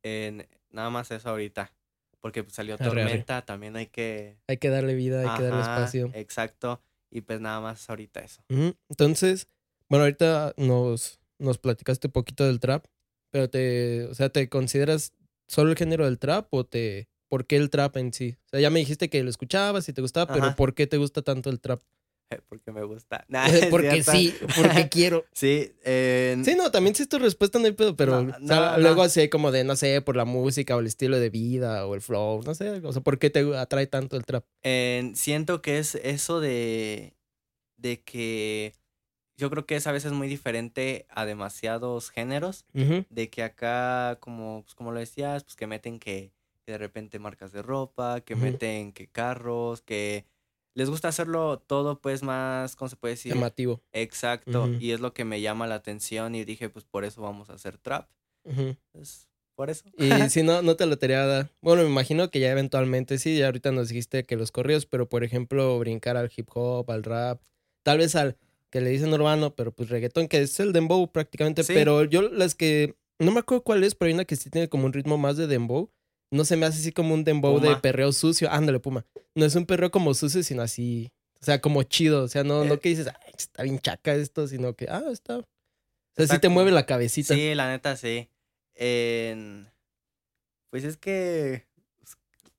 [0.04, 1.74] En, nada más eso ahorita.
[2.22, 3.04] Porque pues, salió Arre, arre.
[3.04, 4.38] tormenta, también hay que.
[4.48, 6.12] Hay que darle vida, hay que darle espacio.
[6.14, 6.82] Exacto.
[7.12, 8.44] Y pues nada más ahorita eso.
[8.90, 9.48] Entonces,
[9.88, 12.86] bueno, ahorita nos, nos platicaste un poquito del trap,
[13.32, 15.14] pero te, o sea, ¿te consideras
[15.48, 18.38] solo el género del trap o te, por qué el trap en sí?
[18.46, 20.56] O sea, ya me dijiste que lo escuchabas y te gustaba, pero.
[20.56, 21.82] ¿por qué te gusta tanto el trap?
[22.50, 23.26] Porque me gusta.
[23.30, 25.26] Nah, es porque sí, porque quiero.
[25.34, 28.48] Sí, en- Sí, no, también si es tu respuesta, no hay pedo, pero No, o
[28.48, 31.20] sea, no, luego así hay como de, no sé, por la música o el estilo
[31.20, 34.26] de vida o el flow, no sé, o sea, ¿por qué te atrae tanto el
[34.26, 34.46] trap?
[34.64, 37.16] en- siento que es eso de,
[37.78, 38.74] de que
[39.38, 42.66] yo creo que es a veces muy diferente a demasiados géneros.
[43.10, 46.34] De que acá, como, pues, como lo decías, pues que meten que,
[46.66, 50.26] que de repente marcas de ropa, que meten que carros, que
[50.74, 53.34] les gusta hacerlo todo pues más, ¿cómo se puede decir?
[53.34, 53.82] Llamativo.
[53.92, 54.70] Exacto.
[54.80, 57.54] Y es lo que me llama la atención y dije, pues por eso vamos a
[57.54, 58.10] hacer trap.
[58.92, 59.84] Pues, por eso.
[59.98, 61.52] Y si no, no te lo tería dar.
[61.62, 65.10] Bueno, me imagino que ya eventualmente sí, ya ahorita nos dijiste que los corridos, pero
[65.10, 67.42] por ejemplo, brincar al hip hop, al rap,
[67.84, 68.38] tal vez al
[68.70, 71.64] que le dicen urbano, pero pues reggaetón, que es el dembow prácticamente.
[71.64, 71.74] Sí.
[71.74, 74.70] Pero yo las que, no me acuerdo cuál es, pero hay una que sí tiene
[74.70, 75.92] como un ritmo más de dembow.
[76.32, 78.52] No se me hace así como un dembow de perreo sucio.
[78.52, 79.06] Ándale, Puma.
[79.36, 81.10] No es un perreo como sucio, sino así,
[81.42, 82.24] o sea, como chido.
[82.24, 82.80] O sea, no, no Eh.
[82.80, 85.38] que dices, Ay, está bien chaca esto, sino que, ah, está.
[85.38, 85.46] O
[86.16, 87.34] sea, Está sí te como- mueve la cabecita.
[87.34, 88.30] Sí, la neta sí.
[88.76, 89.70] En-
[90.70, 91.66] Pues es que...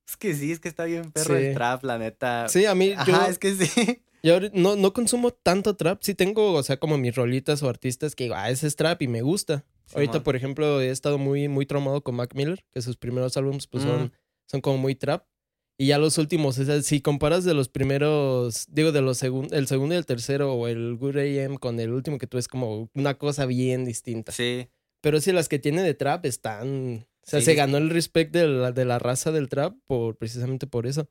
[0.09, 1.45] Es que sí, es que está bien perro Sí.
[1.45, 2.49] el trap, la neta.
[2.49, 3.71] Sí, a mí, yo, Ajá, es que sí.
[4.23, 6.03] Yo no, no consumo tanto trap.
[6.03, 9.01] Sí tengo, o sea, como mis rolitas o artistas que digo, ah, ese es trap
[9.03, 9.65] y me gusta.
[9.95, 13.67] Ahorita, por ejemplo, he estado muy, muy traumado con Mac Miller, que sus primeros álbumes
[13.67, 14.11] pues, son, Mm.
[14.47, 15.25] son como muy trap.
[15.79, 19.53] Y ya los últimos, o sea, si comparas de los primeros, digo, de los segun-
[19.53, 22.49] el segundo y el tercero, o el Good AM con el último que tú es
[22.49, 24.31] como una cosa bien distinta.
[24.33, 24.69] Sí.
[25.01, 27.07] Pero sí, las que tiene de trap están.
[27.23, 30.17] O sea, Sí, se ganó el respect de la, de la raza del trap por,
[30.17, 31.09] precisamente por eso.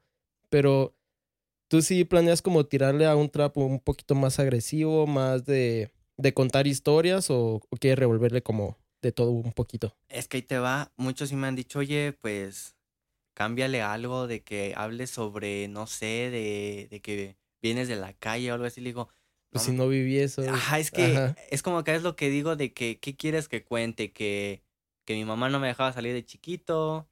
[0.49, 0.95] Pero
[1.67, 5.91] tú sí planeas como tirarle a un trap un poquito más agresivo, más de,
[6.21, 9.95] de contar historias, o, o quieres revolverle como de todo un poquito.
[10.09, 10.91] Es que ahí te va.
[10.97, 12.75] Muchos sí me han dicho, oye, pues
[13.33, 18.51] cámbiale algo de que hables sobre, no sé, de, de que vienes de la calle
[18.51, 18.81] o algo así.
[18.81, 19.09] Le digo,
[19.51, 20.41] Pues No, si no viví eso.
[20.41, 21.35] ajá, es que Ajá.
[21.49, 24.11] es como que es lo que digo de que, ¿qué quieres que cuente?
[24.11, 24.63] Que,
[25.05, 27.07] que mi mamá no me dejaba salir de chiquito,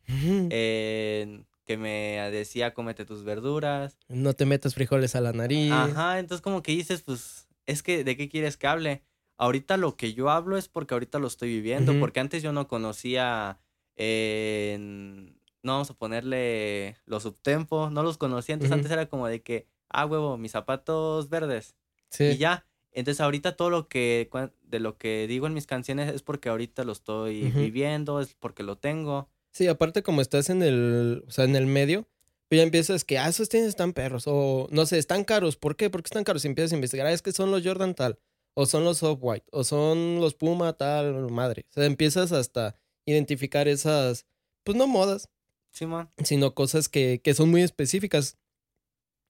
[0.50, 3.98] eh, que me decía, cómete tus verduras.
[4.10, 5.72] No te metas frijoles a la nariz.
[5.74, 9.04] Ajá, entonces como que dices, pues, es que, ¿de qué quieres que hable?
[9.38, 12.68] Ahorita lo que yo hablo es porque ahorita lo estoy viviendo, porque antes yo no
[12.68, 13.60] conocía,
[13.96, 14.78] eh,
[15.62, 19.68] no vamos a ponerle los subtempos, no los conocía, entonces antes era como de que,
[19.90, 21.76] ah, huevo, mis zapatos verdes,
[22.10, 22.24] Sí.
[22.24, 22.66] y ya.
[22.92, 24.28] Entonces ahorita todo lo que,
[24.64, 28.64] de lo que digo en mis canciones es porque ahorita lo estoy viviendo, es porque
[28.64, 29.30] lo tengo.
[29.52, 32.08] Sí, aparte como estás en el, o sea, en el medio,
[32.50, 35.76] pues ya empiezas que, ah, esos tenis están perros, o no sé, están caros, ¿por
[35.76, 35.90] qué?
[35.90, 38.20] Porque están caros, y empiezas a investigar, ah, es que son los Jordan tal,
[38.54, 41.66] o son los Off-White, o son los Puma tal, madre.
[41.70, 42.76] O sea, empiezas hasta,
[43.06, 44.26] identificar esas,
[44.64, 45.30] pues no modas,
[45.72, 46.10] Simón.
[46.24, 48.38] sino cosas que, que son muy específicas.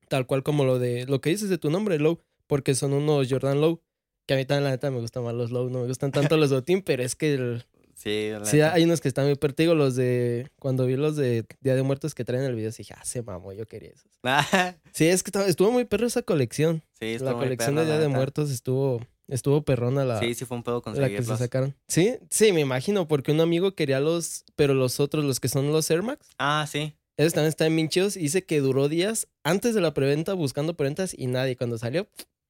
[0.08, 3.28] Tal cual como lo de lo que dices de tu nombre, Low, porque son unos
[3.30, 3.82] Jordan Low.
[4.26, 6.38] Que a mí también la neta me gustan más los Low, no me gustan tanto
[6.38, 7.66] los Botín, pero es que el-
[7.98, 11.74] Sí, sí hay unos que están muy pertigo, los de cuando vi los de Día
[11.74, 14.12] de Muertos que traen el video, dije, ah, se mamó, yo quería esos.
[14.94, 16.84] Sí, es que estuvo muy perro esa colección.
[17.00, 18.08] sí, estuvo la muy colección de Día de.
[18.08, 21.76] Muertos estuvo estuvo perrona la, Sí, sí fue un pedo la que se sacaron.
[21.88, 25.72] Sí, sí, me imagino, porque un amigo quería los, pero los otros, los que son
[25.72, 26.94] los Air Max, Ah, sí.
[27.18, 28.16] esos también están bien chidos.
[28.16, 31.58] y Dice que duró días antes de la preventa buscando preventas y nadie.
[31.58, 32.08] Cuando salió,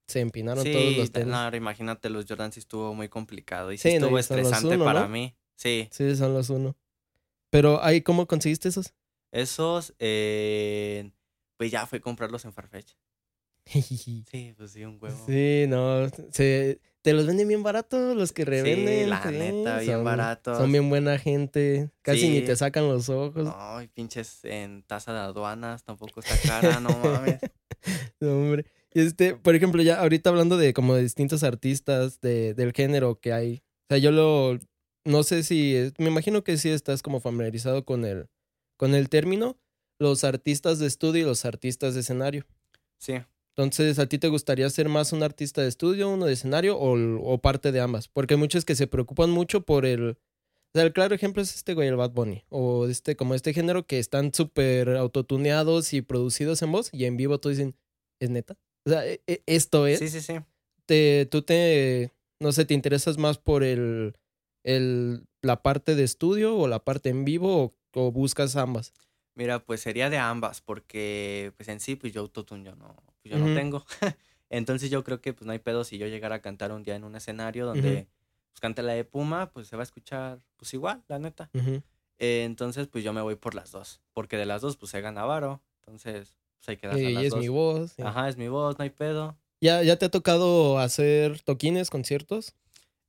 [0.08, 1.28] se empinaron todos Sí, los tenis.
[1.28, 3.72] no, imagínate, los Jordan sí estuvo muy complicado.
[3.72, 5.10] Y sí, Sí, no, estuvo y estresante uno, para ¿no?
[5.10, 5.36] mí.
[5.56, 5.88] Sí.
[5.92, 6.76] Sí, son los uno.
[7.50, 8.94] Pero ahí, ¿cómo conseguiste esos?
[9.32, 11.12] Esos, eh,
[11.58, 12.94] pues ya fue comprarlos en Farfetch.
[13.66, 13.82] sí,
[14.32, 15.18] Sí, pues sí, un huevo.
[15.68, 16.10] no.
[16.32, 19.10] Se, te los venden bien baratos los que revenden.
[19.10, 20.58] la sí, neta, bien son- baratos.
[20.58, 21.90] Son bien buena gente.
[22.02, 22.46] Casi ni Sí.
[22.46, 23.50] te sacan los ojos.
[23.58, 27.40] Ay, pinches en tasa de aduanas, tampoco está cara, no mames.
[28.20, 28.66] No, hombre.
[28.98, 33.32] Este, por ejemplo, ya ahorita hablando de como de distintos artistas de, del género que
[33.32, 33.62] hay.
[33.84, 34.58] O sea, yo lo
[35.06, 38.28] no sé si me imagino que sí estás como familiarizado con el
[38.76, 39.56] con el término
[40.00, 42.48] los artistas de estudio y los artistas de escenario.
[43.00, 43.14] Sí,
[43.56, 46.96] Entonces, ¿a ti te gustaría ser más un artista de estudio, uno de escenario o,
[47.22, 48.08] o parte de ambas?
[48.08, 50.12] Porque hay muchos que se preocupan mucho por el...
[50.12, 52.44] O sea, el claro ejemplo es este güey, el Bad Bunny.
[52.50, 57.18] O este, como este género que están súper autotuneados y producidos en voz y en
[57.18, 57.76] vivo tú dicen,
[58.20, 58.58] ¿es neta?
[58.88, 60.00] O sea, e- e- esto es...
[60.00, 60.40] sí, sí, sí.
[60.86, 64.16] Te, tú te, no sé, te interesas más por el,
[64.64, 68.94] el, la parte de estudio o la parte en vivo o, o buscas ambas?
[69.36, 73.32] Mira, pues sería de ambas, porque pues en sí, pues yo autotune yo no, pues,
[73.34, 73.86] yo no tengo.
[74.50, 76.96] Entonces yo creo que pues no hay pedo si yo llegara a cantar un día
[76.96, 78.08] en un escenario donde
[78.50, 81.50] pues cante la de Puma, pues se va a escuchar pues igual, la neta.
[82.20, 85.02] Eh, entonces pues yo me voy por las dos, porque de las dos pues se
[85.02, 87.40] gana varo, entonces pues hay que darse a Y las es dos.
[87.40, 87.92] mi voz.
[87.96, 88.02] sí.
[88.04, 89.38] Ajá, es mi voz, no hay pedo.
[89.62, 92.54] ¿Ya, ¿Ya te ha tocado hacer toquines, conciertos?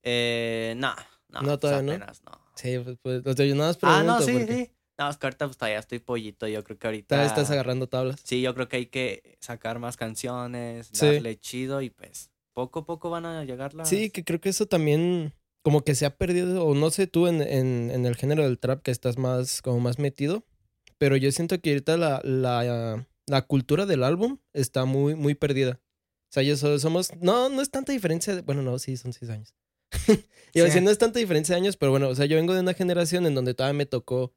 [0.03, 0.95] Eh, no,
[1.29, 1.93] no, No, pues, todavía no.
[1.93, 2.33] apenas no.
[2.55, 4.71] Sí, pues, pues los de nada más Ah, no, sí, porque sí.
[4.99, 7.09] No, es que ahorita pues todavía estoy pollito, yo creo que ahorita...
[7.15, 8.21] todavía estás agarrando tablas.
[8.25, 11.07] Sí, yo creo que hay que sacar más canciones, Sí.
[11.07, 13.89] darle chido y pues poco a poco van a llegar las...
[13.89, 15.33] Sí, que creo que eso también
[15.63, 18.59] como que se ha perdido, o no sé tú en, en, en el género del
[18.59, 20.43] trap que estás más, como más metido,
[20.97, 25.81] pero yo siento que ahorita la, la, la cultura del álbum está muy, muy perdida.
[26.31, 29.12] O sea, yo so- somos, no, no es tanta diferencia, de- bueno, no, sí, son
[29.12, 29.55] seis años.
[30.55, 30.81] A Sí.
[30.81, 33.26] no es tanta diferencia de años, pero bueno, o sea, yo vengo de una generación
[33.26, 34.35] en donde todavía me tocó,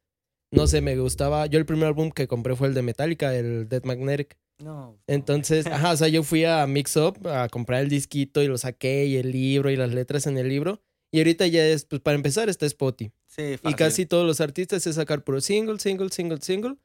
[0.52, 3.68] no sé, me gustaba, yo el primer álbum que compré fue el de Metallica, el
[3.68, 4.38] Dead Magnetic.
[4.60, 5.00] No.
[5.08, 8.58] Entonces, ajá, o sea, yo fui a Mix Up a comprar el disquito y lo
[8.58, 10.82] saqué y el libro y las letras en el libro.
[11.14, 13.12] Y ahorita ya es, pues para empezar, está Spotify.
[13.28, 13.76] Sí, Y fácil.
[13.76, 16.76] casi todos los artistas es sacar puro single, single, single, single.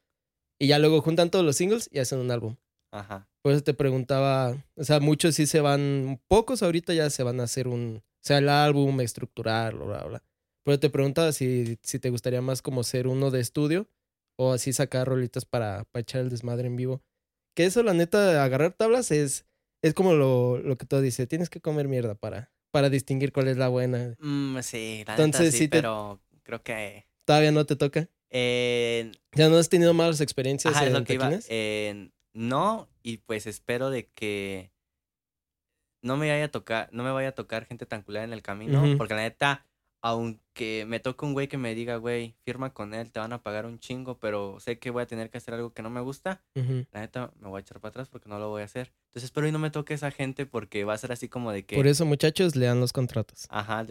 [0.59, 2.55] Y ya luego juntan todos los singles y hacen un álbum.
[2.91, 3.29] Ajá.
[3.43, 7.39] Por eso te preguntaba, o sea, muchos sí se van, pocos ahorita ya se van
[7.39, 10.23] a hacer un, o sea, el álbum, estructurarlo, bla, bla.
[10.65, 13.87] Pero te preguntaba si, si te gustaría más como ser uno de estudio
[14.37, 17.01] o así sacar rolitas para, para echar el desmadre en vivo.
[17.55, 19.45] Que eso, la neta, agarrar tablas es,
[19.81, 23.47] es como lo, lo que tú dices, tienes que comer mierda para, para distinguir cuál
[23.47, 24.15] es la buena.
[24.19, 27.05] Mm, sí, la Entonces, neta sí, sí te- pero creo que...
[27.25, 28.09] Todavía no te toca.
[28.29, 31.29] Eh, ¿Ya no has tenido malas experiencias ajá, en lo que iba.
[31.49, 34.71] eh, no, y pues espero de que
[36.01, 38.41] no me vaya a tocar, no me vaya a tocar gente tan culera en el
[38.41, 39.65] camino, porque la neta,
[40.01, 43.41] aunque me toque un güey que me diga, güey, firma con él, te van a
[43.41, 46.01] pagar un chingo, pero sé que voy a tener que hacer algo que no me
[46.01, 48.93] gusta, la neta me voy a echar para atrás porque no lo voy a hacer.
[49.07, 51.65] Entonces espero y no me toque esa gente porque va a ser así como de
[51.65, 53.47] que, Por eso, muchachos, lean los contratos.
[53.49, 53.85] ajá,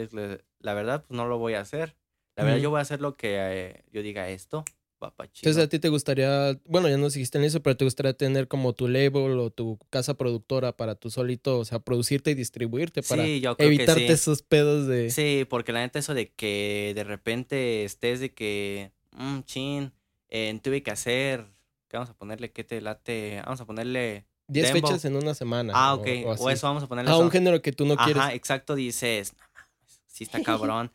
[0.60, 1.96] la verdad, pues no lo voy a hacer.
[2.36, 4.64] La verdad, yo voy a hacer lo que eh, yo diga esto,
[5.02, 5.48] va pa' chido.
[5.50, 8.46] Entonces a ti te gustaría, bueno, ya no dijiste en eso, pero te gustaría tener
[8.46, 13.02] como tu label o tu casa productora para tú solito, o sea, producirte y distribuirte
[13.02, 14.12] para sí, yo creo evitarte que sí.
[14.12, 15.10] esos pedos de...
[15.10, 19.92] Sí, porque la neta eso de que de repente estés de que, mmm, chin,
[20.28, 21.46] eh, tuve que hacer,
[21.88, 22.52] ¿qué vamos a ponerle?
[22.52, 23.40] ¿Qué te late?
[23.44, 24.26] Vamos a ponerle...
[24.48, 24.90] 10 Dembow.
[24.90, 25.72] fechas en una semana.
[25.74, 26.06] Ah, ok,
[26.38, 27.22] O, eso vamos a ponerle Ah, eso.
[27.24, 28.22] un género que tú no quieres.
[28.22, 30.92] Ajá, exacto, dices, no mames, sí está cabrón.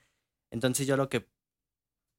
[0.51, 1.25] Entonces yo lo que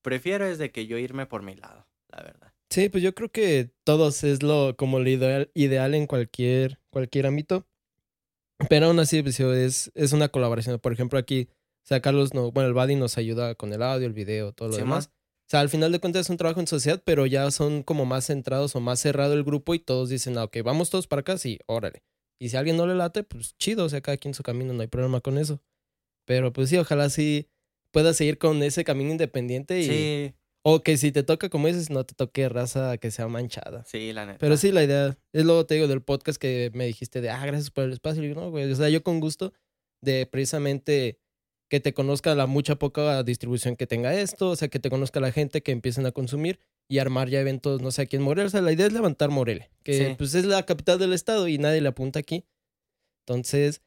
[0.03, 2.53] prefiero es de que yo irme por mi lado, la verdad.
[2.71, 7.27] Sí, pues yo creo que todos es lo como lo ideal, ideal en cualquier, cualquier
[7.27, 7.67] ámbito.
[8.69, 10.79] Pero aún así, pues, es, es una colaboración.
[10.79, 14.07] Por ejemplo, aquí, o sea, Carlos, no, bueno, el Buddy nos ayuda con el audio,
[14.07, 15.09] el video, todo lo demás.
[15.09, 18.07] O sea, al final de cuentas es un trabajo en sociedad, pero ya son como
[18.07, 21.21] más centrados o más cerrado el grupo y todos dicen, ah, ok, vamos todos para
[21.21, 22.03] acá, sí, órale.
[22.41, 24.73] Y si a alguien no le late, pues chido, o sea, cada quien su camino,
[24.73, 25.61] no hay problema con eso.
[26.25, 27.51] Pero pues sí, ojalá sí
[27.93, 29.85] puedas seguir con ese camino independiente y...
[29.87, 30.35] Sí,
[30.65, 33.85] O que si te toca, como dices, no te toque raza que sea manchada.
[33.85, 34.39] sí, la neta.
[34.39, 37.45] Pero sí, la idea es luego te digo del podcast que me dijiste de, ah,
[37.45, 38.23] gracias por el espacio.
[38.23, 39.53] Y digo, no, güey, o sea, yo con gusto
[40.03, 41.19] de precisamente
[41.71, 45.19] que te conozca la mucha poca distribución que tenga esto, o sea, que te conozca
[45.21, 48.47] la gente que empiecen a consumir y armar ya eventos, no sé, aquí en Morelia.
[48.47, 50.15] O sea, la idea es levantar Morelia, que Sí.
[50.19, 52.45] pues es la capital del estado y nadie le apunta aquí.
[53.27, 53.83] Entonces,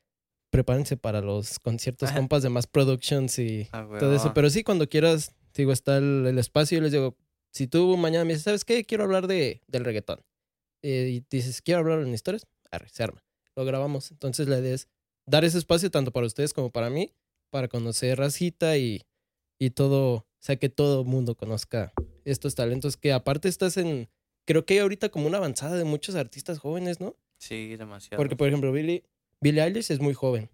[0.55, 2.17] prepárense para los conciertos Ajá.
[2.19, 4.33] compas de más productions y Ah, todo eso.
[4.33, 7.17] Pero sí, cuando quieras, digo, está el, el espacio y les digo,
[7.51, 8.85] si tú mañana me dices, ¿sabes qué?
[8.85, 10.21] Quiero hablar de, del reggaetón.
[10.81, 13.23] Eh, y dices, quiero hablar en historias, arre, se arma.
[13.55, 14.11] Lo grabamos.
[14.11, 14.87] Entonces la idea es
[15.25, 17.11] dar ese espacio tanto para ustedes como para mí,
[17.49, 19.01] para conocer racita y,
[19.59, 21.91] y todo, o sea, que todo mundo conozca
[22.23, 24.09] estos talentos que aparte estás en,
[24.45, 27.15] creo que hay ahorita como una avanzada de muchos artistas jóvenes, ¿no?
[27.39, 28.17] Sí, demasiado.
[28.17, 29.03] Porque, por ejemplo, Billie,
[29.45, 30.49] Billie Eilish es muy joven.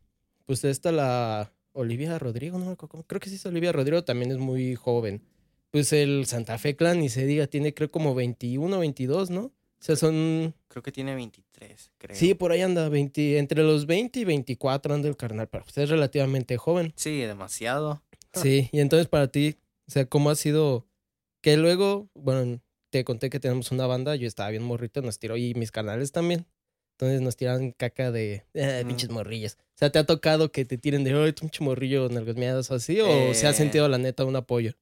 [0.46, 4.04] Pues está la Olivia Rodrigo, no me acuerdo cómo- creo que sí es Olivia Rodrigo,
[4.04, 5.22] también es muy joven.
[5.70, 9.44] Pues el Santa Fe Clan, ni se diga, tiene creo como 21, 22, ¿no?
[9.44, 10.54] O sea, son...
[10.68, 12.18] Creo que tiene 23, creo.
[12.18, 15.78] Sí, por ahí anda, 20, entre los 20 y 24 anda el carnal, pero pues
[15.78, 16.92] es relativamente joven.
[16.98, 18.04] Sí, demasiado.
[18.34, 19.56] Sí, y entonces para ti,
[19.88, 20.86] o sea, ¿cómo ha sido?
[21.42, 25.38] Que luego, bueno, te conté que tenemos una banda, yo estaba bien morrito, nos tiró,
[25.38, 26.46] y mis canales también.
[26.98, 29.58] Entonces nos tiran caca de, eh, pinches morrillas.
[29.60, 32.76] O sea, ¿te ha tocado que te tiren de, ay, pinche morrillo, nalgas miadas o
[32.76, 33.00] así?
[33.02, 33.54] ¿O se ha Eh.
[33.54, 34.74] sentido la neta un apoyo?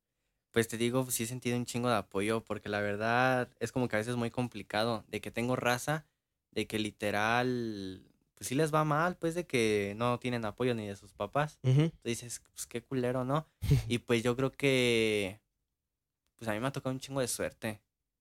[0.52, 3.88] Pues te digo, sí he sentido un chingo de apoyo, porque la verdad es como
[3.88, 6.06] que a veces es muy complicado, de que tengo raza,
[6.52, 8.04] de que literal,
[8.36, 11.60] pues sí les va mal, pues de que no tienen apoyo ni de sus papás.
[11.62, 13.48] Tú dices, pues qué culero, ¿no?
[13.88, 15.40] Y pues yo creo que,
[16.36, 17.80] pues a mí me ha tocado un chingo de suerte,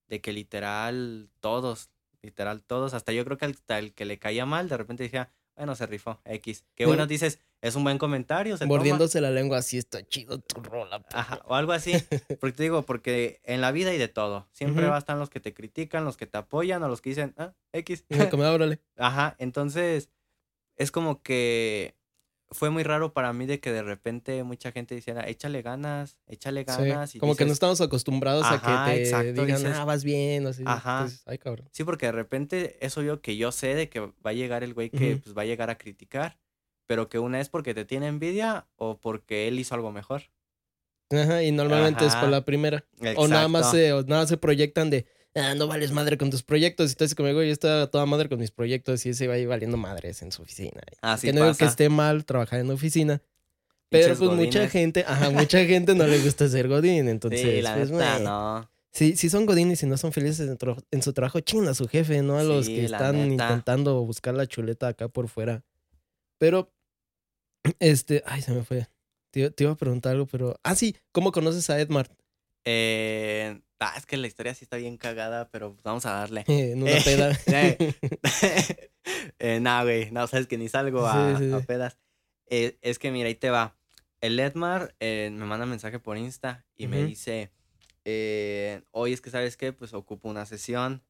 [0.09, 1.89] de que literal todos,
[2.23, 5.31] literal todos, hasta yo creo que hasta el que le caía mal, de repente decía,
[5.59, 6.65] bueno, se rifó, X.
[6.77, 6.85] Sí.
[6.85, 8.77] bueno, dices, es un buen comentario, se toma.
[8.77, 11.01] Mordiéndose la lengua, así está chido tu rola.
[11.03, 11.19] perro".
[11.19, 11.93] Ajá, o algo así.
[12.41, 14.49] Porque te digo, porque en la vida hay de todo.
[14.53, 17.11] Siempre va a estar los que te critican, los que te apoyan, o los que
[17.11, 18.05] dicen, ah, X.
[18.33, 18.81] Órale.
[18.97, 20.11] Ajá, entonces
[20.77, 21.98] es como que
[22.51, 26.61] fue muy raro para mí de que de repente mucha gente dijera, échale ganas, échale
[26.61, 27.15] Sí, ganas.
[27.15, 30.47] y Como que no estamos acostumbrados a que te exacto, digan, dices- ah, vas bien,
[30.47, 30.63] o así.
[30.67, 31.01] Ajá.
[31.01, 31.69] Entonces, ay, cabrón.
[31.73, 34.73] Sí, porque de repente es obvio que yo sé de que va a llegar el
[34.75, 36.39] güey que pues, va a llegar a criticar,
[36.87, 40.23] pero que una es porque te tiene envidia o porque él hizo algo mejor.
[41.11, 42.85] Ajá, y normalmente es por la primera.
[43.17, 43.77] O nada más Exacto.
[43.79, 46.91] se, o nada se proyectan de, ah, no vales madre con tus proyectos.
[46.91, 49.77] Y entonces conmigo yo estaba toda madre con mis proyectos y ese va ahí valiendo
[49.77, 50.81] madres en su oficina.
[51.01, 51.71] Así que no digo que pasa.
[51.71, 53.23] esté mal trabajar en oficina.
[53.91, 57.09] Pero pues mucha gente, ajá, mucha gente no le gusta ser godín.
[57.09, 58.71] Entonces, sí, la pues, neta, no.
[58.91, 60.51] Si, si son godines y no son felices
[60.91, 63.45] en, su trabajo, chingan a su jefe, no a los Sí, que están neta.
[63.45, 65.65] intentando buscar la chuleta acá por fuera.
[66.39, 66.73] Pero,
[67.79, 68.89] este, ay, se me fue.
[69.31, 70.59] Te, te iba a preguntar algo, pero.
[70.63, 72.11] Ah, sí, ¿cómo conoces a Edmar?
[72.65, 76.45] Eh, ah, es que la historia sí está bien cagada, pero pues, vamos a darle.
[76.49, 77.39] en una Eh, peda.
[79.39, 81.99] eh, nah, güey, no, sabes que ni salgo a, Sí, sí, a pedas.
[82.47, 83.77] Eh, es que mira, ahí te va.
[84.21, 87.53] El Edmar eh, me manda mensaje por Insta y me dice,
[88.05, 91.05] eh, oye, es que sabes qué, pues ocupo una sesión.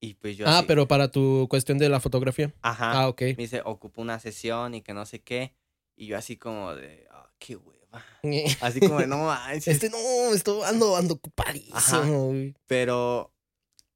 [0.00, 2.52] Y pues yo ah, así, pero para tu cuestión de la fotografía.
[2.62, 2.92] Ajá.
[3.02, 3.20] Ah, ok.
[3.22, 5.54] Me dice, ocupo una sesión y que no sé qué.
[5.96, 7.56] Y yo así como de, ah, qué
[7.92, 8.04] hueva.
[8.60, 9.68] Así como de, no manches.
[9.68, 9.98] Este, no,
[10.34, 11.76] estoy, ando, ando ocupadísimo.
[11.76, 12.06] Ajá.
[12.06, 12.54] güey.
[12.66, 13.32] Pero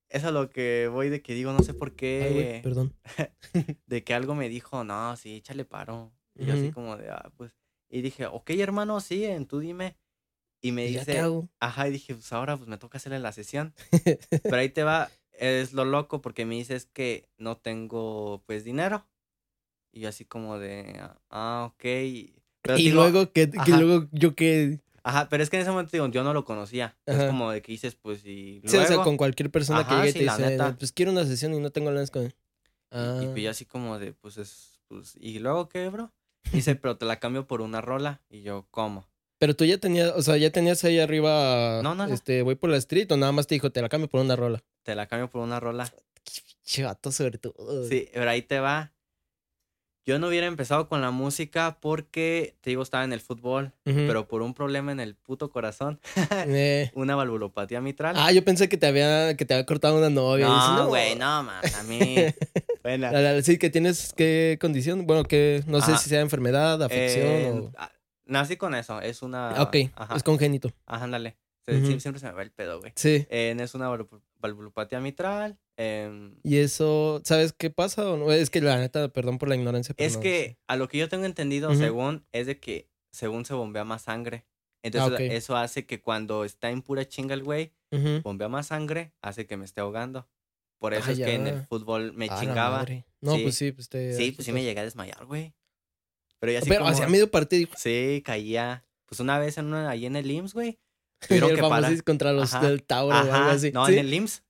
[0.09, 2.31] es a lo que voy de que digo, no sé por Ay, qué.
[2.33, 2.95] güey, perdón.
[3.87, 6.13] de que algo me dijo, no, sí, échale paro.
[6.35, 6.73] Y yo así Ujú.
[6.75, 7.57] como de, ah, pues.
[7.89, 9.99] Y dije, ok, hermano, sí, en tú dime.
[10.63, 11.49] Y me ¿Y dice, hago?
[11.61, 13.75] ajá, y dije, pues ahora pues me toca hacerle la sesión.
[14.43, 19.07] Pero ahí te va, es lo loco porque me dices que no tengo pues dinero.
[19.91, 21.85] Y yo así como de, ah, ok.
[22.63, 24.81] Pero y digo, luego, que, que luego yo que.
[25.05, 26.97] Ajá, pero es que en ese momento digo, yo no lo conocía.
[27.07, 27.23] Ajá.
[27.25, 29.95] Es como de que dices, pues, y Sí, o sea, luego, con cualquier persona que
[29.97, 30.77] llegue y sí, te dice, neta.
[30.79, 32.27] pues quiero una sesión y no tengo lana con.
[32.27, 32.35] y-
[32.95, 33.21] Ah.
[33.23, 36.13] y, pues yo así como de, pues es, pues, ¿y luego qué, bro?
[36.53, 38.21] Dice, pero te la cambio por una rola.
[38.29, 39.09] Y yo, ¿cómo?
[39.39, 41.81] Pero tú ya tenías, o sea, ya tenías ahí arriba.
[41.83, 42.15] No, no, no.
[42.15, 44.37] Este, voy por la street o nada más te dijo, te la cambio por una
[44.37, 44.63] rola.
[44.85, 45.93] Te la cambio por una rola.
[46.65, 47.89] Chivato, sobre todo.
[47.89, 48.93] Sí, pero ahí te va.
[50.05, 54.27] Yo no hubiera empezado con la música porque, te digo, estaba en el fútbol, pero
[54.27, 56.01] por un problema en el puto corazón,
[56.49, 56.91] Eh.
[56.95, 58.17] una valvulopatía mitral.
[58.19, 60.49] Ah, yo pensé que te había, que te había cortado una novia.
[60.49, 62.17] No, güey, no, man, a mí.
[62.83, 63.09] Bueno,
[63.43, 65.07] Sí, que tienes qué condición.
[65.07, 66.01] Bueno, que no sé Ajá.
[66.01, 67.73] si sea enfermedad, afección eh, o.
[67.79, 67.93] ah,
[68.27, 69.51] nací con eso, es una...
[69.51, 70.73] Ah, ok, Ajá, es congénito.
[70.87, 71.37] ajá, ándale.
[71.67, 72.93] Se- Siempre se me va el pedo, güey.
[72.97, 73.27] Sí.
[73.31, 75.59] Eh, es una valvu- valvulopatía mitral.
[76.45, 78.09] Y eso, ¿sabes qué pasa?
[78.11, 78.31] o no?
[78.33, 79.95] Es que la neta, perdón por la ignorancia.
[79.97, 83.45] pero es no que a lo que yo tengo entendido, según, es de que según
[83.45, 84.45] se bombea más sangre.
[84.85, 85.21] Entonces ok.
[85.33, 87.73] eso hace que cuando está en pura chinga el güey,
[88.23, 90.29] bombea más sangre, hace que me esté ahogando.
[90.79, 92.85] Por eso Ah, es que en el fútbol me chingaba.
[93.21, 93.43] No, Sí.
[93.45, 94.15] pues sí, pues te.
[94.15, 95.55] Sí, pues sí me llegué a desmayar, güey.
[96.41, 96.91] Pero ya así Pero como...
[96.91, 97.71] hacia medio partido.
[97.77, 98.85] Sí, caía.
[99.07, 100.81] Pues una vez en una, ahí en el IMSS, güey.
[101.23, 102.05] El Tuvieron que parar.
[102.05, 102.67] contra los Ajá.
[102.69, 103.73] del Tauro o algo así.
[103.73, 103.93] No, ¿Sí?
[103.95, 104.43] en el IMSS.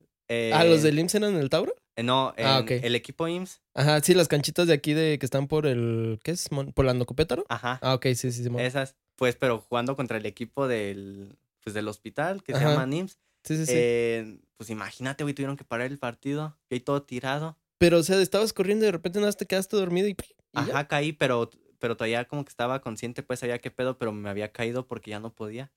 [0.55, 1.75] Ah, los eh, del IMSS eran en el Tauro.
[1.97, 3.61] eh, No, en Ah, el equipo IMSS.
[3.75, 6.19] Ajá, sí, las canchitas de aquí de que están por el.
[6.23, 6.49] ¿Qué es?
[6.75, 7.45] ¿Por la Nocopétaro?
[7.49, 7.79] Ajá.
[7.83, 8.49] Ah, ok, sí, sí, sí.
[8.59, 8.97] Esas.
[9.17, 13.19] Pues, pero jugando contra el equipo del, pues, del hospital, que se llama NIMS.
[13.45, 13.73] Sí, sí, sí.
[13.75, 16.57] Eh, pues imagínate, güey, tuvieron que parar el partido.
[16.71, 17.59] Yo ahí todo tirado.
[17.79, 20.13] Pero, o sea, estabas corriendo y de repente nada más te quedaste dormido y.
[20.13, 20.17] y
[20.55, 20.61] ya.
[20.63, 24.31] Ajá, caí, pero, pero todavía como que estaba consciente, pues sabía qué pedo, pero me
[24.31, 25.71] había caído porque ya no podía.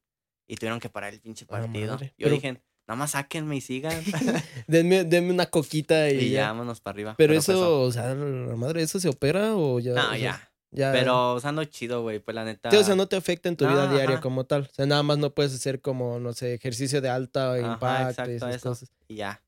[0.48, 1.98] Y tuvieron que parar el pinche partido.
[2.00, 4.04] Yo Pero- dije, nada más sáquenme y sigan.
[4.68, 6.48] Denme, denme una coquita y, y ya, ya.
[6.52, 7.16] vámonos para arriba.
[7.18, 9.94] Pero, eso, o sea, la madre, ¿eso se opera o ya?
[9.94, 10.52] o No, sea, ya.
[10.72, 10.92] ya.
[10.92, 12.70] Pero, o sea, no chido, güey, pues la neta.
[12.70, 14.22] Sí, o sea, no te afecta en tu vida No, diaria ajá.
[14.22, 14.64] como tal.
[14.70, 18.32] O sea, nada más no puedes hacer como, no sé, ejercicio de alta Ajá, impacto
[18.32, 18.70] y esas eso.
[18.70, 18.92] cosas.
[19.08, 19.42] Y ya.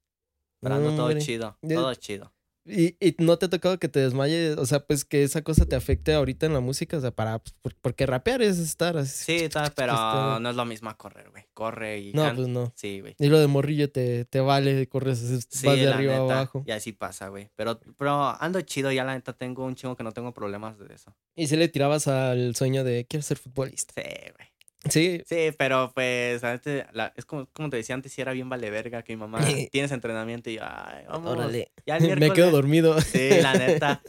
[0.60, 1.22] Parando todo Hombre.
[1.22, 1.56] chido.
[1.62, 2.34] Todo chido.
[2.68, 4.58] ¿Y, y no te ha tocado que te desmayes?
[4.58, 6.98] O sea, pues que esa cosa te afecte ahorita en la música.
[6.98, 7.40] O sea, para.
[7.40, 9.40] pues, por- porque rapear es estar así.
[9.40, 11.46] Sí, tal, pero Está- no es lo mismo a correr, güey.
[11.54, 12.74] Corre y No, can- pues no.
[12.76, 13.16] Sí, güey.
[13.18, 16.64] Y lo de morrillo te, te vale, corres, Sí, vas de arriba neta, abajo.
[16.68, 17.50] Y así pasa, güey.
[17.56, 20.94] Pero, pero ando chido, ya la neta tengo un chingo que no tengo problemas de
[20.94, 21.16] eso.
[21.36, 23.94] Y si le tirabas al sueño de quiero ser futbolista.
[23.96, 24.48] Sí, güey.
[24.90, 28.32] Sí, Sí, pero pues, la neta, la- es como, como te decía antes, si era
[28.34, 29.40] bien vale verga que mi mamá
[29.72, 31.32] tienes entrenamiento y yo, ay, vamos.
[31.32, 31.72] órale.
[31.86, 32.52] Ya Me quedo miércoles".
[32.52, 32.96] dormido.
[33.02, 34.02] Sí, la neta.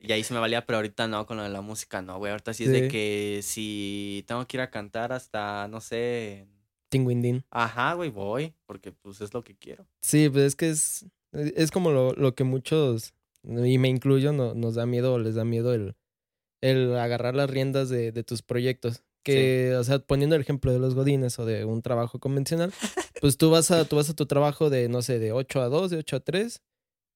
[0.00, 2.30] Y ahí se me valía, pero ahorita no, con lo de la música no, güey.
[2.32, 6.46] Ahorita sí es de que si tengo que ir a cantar hasta, no sé.
[6.90, 7.44] Tinguindín.
[7.50, 9.86] Ajá, güey, voy, porque pues es lo que quiero.
[10.02, 14.54] Sí, pues es que es, es como lo, lo que muchos, y me incluyo, no,
[14.54, 15.96] nos da miedo les da miedo el,
[16.60, 19.02] el agarrar las riendas de, de tus proyectos.
[19.24, 22.72] Que, o sea, poniendo el ejemplo de los godines o de un trabajo convencional,
[23.20, 25.68] pues tú vas a, tú vas a tu trabajo de, no sé, de 8 a
[25.68, 26.62] 2, de 8 a 3,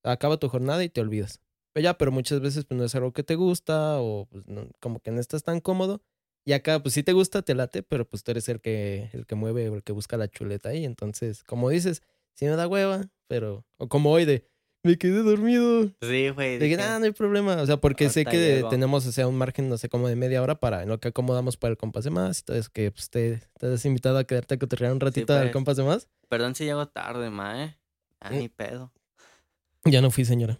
[0.02, 1.40] acaba tu jornada y te olvidas.
[1.72, 4.68] Pero ya, pero muchas veces pues no es algo que te gusta o pues, no-
[4.80, 6.02] como que no estás tan cómodo.
[6.44, 9.26] Y acá, pues sí te gusta, te late, pero pues tú eres el que, el
[9.26, 10.84] que mueve o el que busca la chuleta ahí.
[10.86, 12.02] Entonces, como dices,
[12.34, 13.66] sí me da hueva, pero.
[13.76, 14.46] O como hoy de.
[14.89, 15.91] Me quedé dormido.
[16.01, 16.59] Sí, güey.
[16.59, 17.57] Dije, ah, no hay problema.
[17.61, 18.68] O sea, porque sé que llego.
[18.70, 21.09] tenemos, o sea, un margen, no sé, como de media hora para en lo que
[21.09, 22.39] acomodamos para el compás de más.
[22.41, 25.53] Entonces, que pues te, te has invitado a quedarte a cotorrear un ratito al pues.
[25.53, 26.09] compás de más.
[26.30, 27.76] Perdón si llego tarde, ma, eh.
[28.20, 28.39] Ah, Eh.
[28.39, 28.91] ni pedo.
[29.84, 30.59] Ya no fui, señora.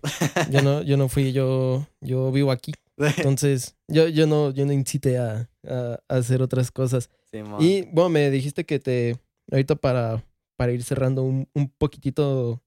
[0.51, 2.73] Yo no, yo no fui, yo, yo vivo aquí.
[2.99, 7.09] Entonces, yo, yo no, yo no incité a, a- a hacer otras cosas.
[7.31, 7.63] Simón.
[7.63, 9.17] Y bueno, me dijiste que te.
[9.51, 10.23] Ahorita para,
[10.57, 12.63] para ir cerrando un, un poquitito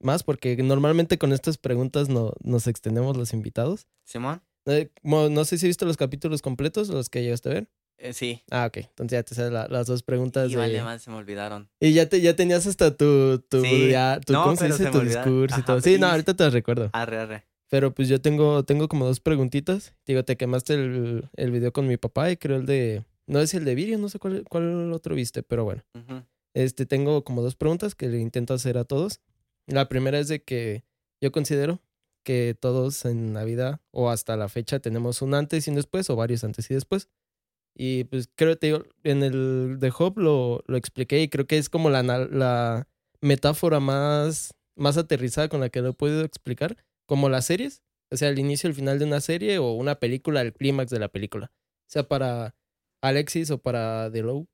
[0.00, 3.86] más, porque normalmente con estas preguntas no, nos extendemos los invitados.
[4.04, 4.42] Simón.
[4.66, 7.68] Eh, no sé si viste los capítulos completos, los que llegaste a ver.
[7.98, 8.42] Eh, sí.
[8.50, 8.78] Ah, ok.
[8.78, 10.48] Entonces ya te sabes la- las dos preguntas.
[10.48, 11.68] Y de- vale, más se me olvidaron.
[11.80, 13.90] Y ya, te, ya tenías hasta tu, tu, Sí.
[13.90, 14.84] ya, tu- No, ¿cómo se pero dice?
[14.84, 15.80] se Tu discurso y todo.
[15.82, 16.88] Sí, no, ahorita te las recuerdo.
[16.92, 17.44] Arre, arre.
[17.68, 19.94] Pero pues yo tengo, tengo como dos preguntitas.
[20.06, 23.04] Digo, te quemaste el, el video con mi papá y creo el de.
[23.26, 25.82] No es el de Virio, no sé cuál, cuál otro viste, pero bueno.
[26.54, 29.20] Este, tengo como dos preguntas que le intento hacer a todos.
[29.70, 30.84] La primera es de que
[31.22, 31.80] yo considero
[32.24, 36.10] que todos en la vida o hasta la fecha tenemos un antes y un después
[36.10, 37.08] o varios antes y después.
[37.74, 41.68] Y pues creo que en el de Hop lo, lo expliqué y creo que es
[41.68, 42.88] como la, la
[43.20, 47.82] metáfora más, más aterrizada con la que lo he podido explicar, como las series.
[48.10, 50.90] O sea, el inicio y el final de una serie o una película, el clímax
[50.90, 51.52] de la película.
[51.54, 52.56] O sea, para
[53.02, 54.48] Alexis o para The Low.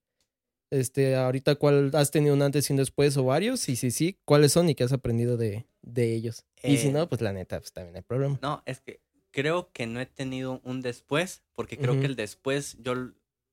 [0.71, 3.69] Este, ahorita, ¿cuál has tenido un antes y un después o varios?
[3.69, 6.45] Y si sí, ¿cuáles son y qué has aprendido de, de ellos?
[6.65, 8.43] y si Eh, no, pues la neta, pues también hay problema.
[8.43, 9.01] No, es que
[9.31, 13.13] creo que no he tenido un después, porque creo que el después yo,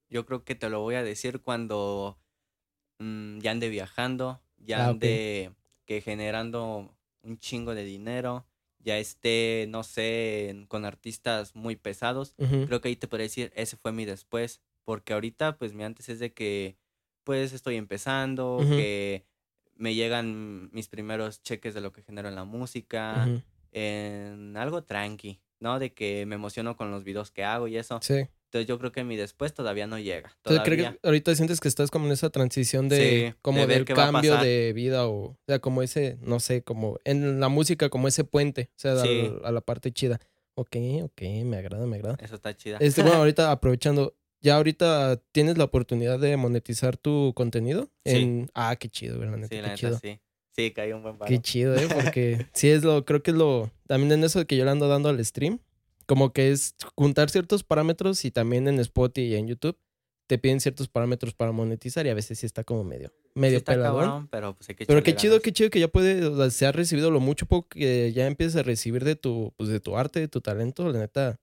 [0.10, 2.20] yo creo que te lo voy a decir cuando
[3.00, 5.56] mm, ya ande viajando, ya Ah, ande
[5.86, 8.48] que generando un chingo de dinero,
[8.80, 12.36] ya esté, no sé, con artistas muy pesados.
[12.66, 16.10] Creo que ahí te podría decir, ese fue mi después, porque ahorita pues mi antes
[16.10, 16.78] es de que
[17.24, 19.26] pues estoy empezando, que
[19.76, 23.28] me llegan mis primeros cheques de lo que genero en la música
[23.72, 25.80] en algo tranqui, ¿no?
[25.80, 28.00] De que me emociono con los videos que hago y eso.
[28.02, 28.26] Sí.
[28.54, 30.32] Entonces yo creo que mi después todavía no llega.
[30.38, 31.00] Entonces, ¿crees Todavía.
[31.02, 34.38] que ahorita sientes que estás como en esa transición de Sí, como de del cambio
[34.38, 38.24] de vida o, o sea, como ese, no sé, como en la música, como ese
[38.24, 38.94] puente, o sea,
[39.44, 40.20] a la parte chida.
[40.54, 42.16] Ok, ok, me agrada, me agrada.
[42.22, 42.78] Eso está chida.
[42.80, 47.90] Este, bueno, ahorita aprovechando, ya ahorita tienes la oportunidad de monetizar tu contenido.
[48.06, 48.18] Sí.
[48.18, 48.52] En...
[48.54, 50.00] Ah, qué chido, güey, la neta, sí, qué la neta, chido.
[50.00, 50.20] sí.
[50.56, 51.30] Sí, caí un buen paro.
[51.30, 51.88] Qué chido, ¿eh?
[51.94, 54.88] Porque sí es lo, creo que es lo, también en eso que yo le ando
[54.88, 55.60] dando al stream,
[56.06, 59.78] como que es juntar ciertos parámetros y también en Spotify y en YouTube
[60.28, 63.58] te piden ciertos parámetros para monetizar y a veces sí está como medio, medio Sí
[63.58, 64.02] está peladón.
[64.02, 66.50] cabrón, pero pues hay que Pero qué chido, qué chido que ya puede, o sea,
[66.50, 69.80] se ha recibido lo mucho poco que ya empiezas a recibir de tu, pues de
[69.80, 71.40] tu arte, de tu talento, la neta.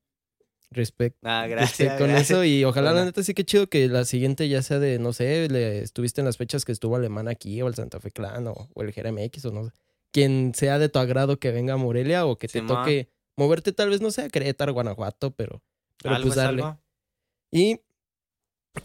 [0.72, 1.98] Respect, Ah, respect gracias.
[1.98, 2.30] con gracias.
[2.30, 5.12] eso y ojalá la neta sí que chido que la siguiente ya sea de, no
[5.12, 8.46] sé, le, estuviste en las fechas que estuvo Alemán aquí o el Santa Fe Clan
[8.46, 9.72] o, o el GRMX o no sé.
[10.12, 13.90] Quien sea de tu agrado que venga a Morelia o que te toque moverte tal
[13.90, 15.62] vez, no sé, a Querétaro, Guanajuato, pero,
[16.02, 16.62] pero Algo pues es darle.
[16.62, 16.78] algo.
[17.52, 17.80] Y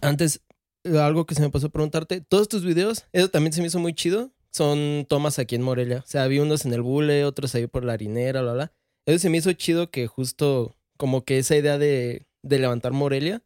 [0.01, 0.41] antes,
[0.83, 3.67] eh, algo que se me pasó a preguntarte, todos tus videos, eso también se me
[3.67, 5.99] hizo muy chido, son tomas aquí en Morelia.
[5.99, 8.73] O sea, vi unos en el Bule, otros ahí por la harinera, bla, bla.
[9.05, 13.41] Eso se me hizo chido que justo como que esa idea de, de levantar Morelia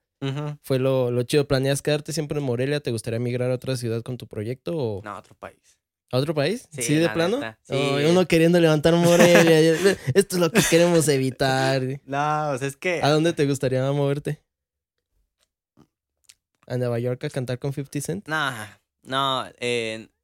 [0.61, 1.47] fue lo, lo chido.
[1.47, 2.79] ¿Planeas quedarte siempre en Morelia?
[2.81, 5.79] ¿Te gustaría migrar a otra ciudad con tu proyecto o No, otro país.
[6.11, 6.67] a otro país?
[6.71, 7.39] Sí, Sí, de la plano.
[7.63, 7.75] sí.
[8.09, 9.59] Uno queriendo levantar Morelia.
[10.13, 11.81] Esto es lo que queremos evitar.
[12.05, 13.01] No, o sea, es que.
[13.01, 14.41] ¿A dónde te gustaría moverte?
[16.67, 18.27] ¿A Nueva York a cantar con 50 Cent?
[18.27, 18.51] No,
[19.03, 19.45] no,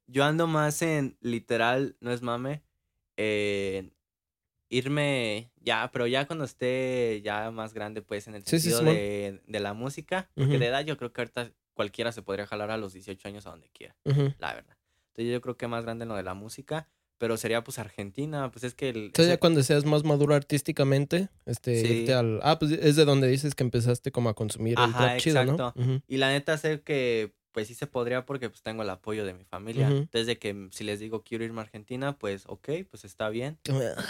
[0.08, 2.62] yo ando más en literal, no es mame,
[4.70, 9.42] irme ya, pero ya cuando esté ya más grande, pues en el Sí, sentido de,
[9.48, 10.60] de la música, porque Ujú.
[10.60, 13.52] de edad yo creo que ahorita cualquiera se podría jalar a los 18 años a
[13.52, 13.96] donde quiera,
[14.40, 14.78] la verdad.
[15.10, 18.52] Entonces yo creo que más grande en lo de la música, pero sería pues Argentina,
[18.52, 18.98] pues es que el...
[19.06, 21.88] Entonces ya cuando seas más maduro artísticamente, este, Sí.
[22.02, 22.40] irte al...
[22.44, 25.46] Ah, pues es de donde dices que empezaste como a consumir el Ajá, trap chido,
[25.46, 25.54] ¿no?
[25.54, 26.02] exacto.
[26.08, 29.34] Y la neta sé que pues sí se podría porque pues tengo el apoyo de
[29.34, 29.88] mi familia.
[29.88, 29.96] Ujú.
[30.00, 33.30] Entonces de que mm, si les digo quiero irme a Argentina, pues ok, pues está
[33.30, 33.58] bien.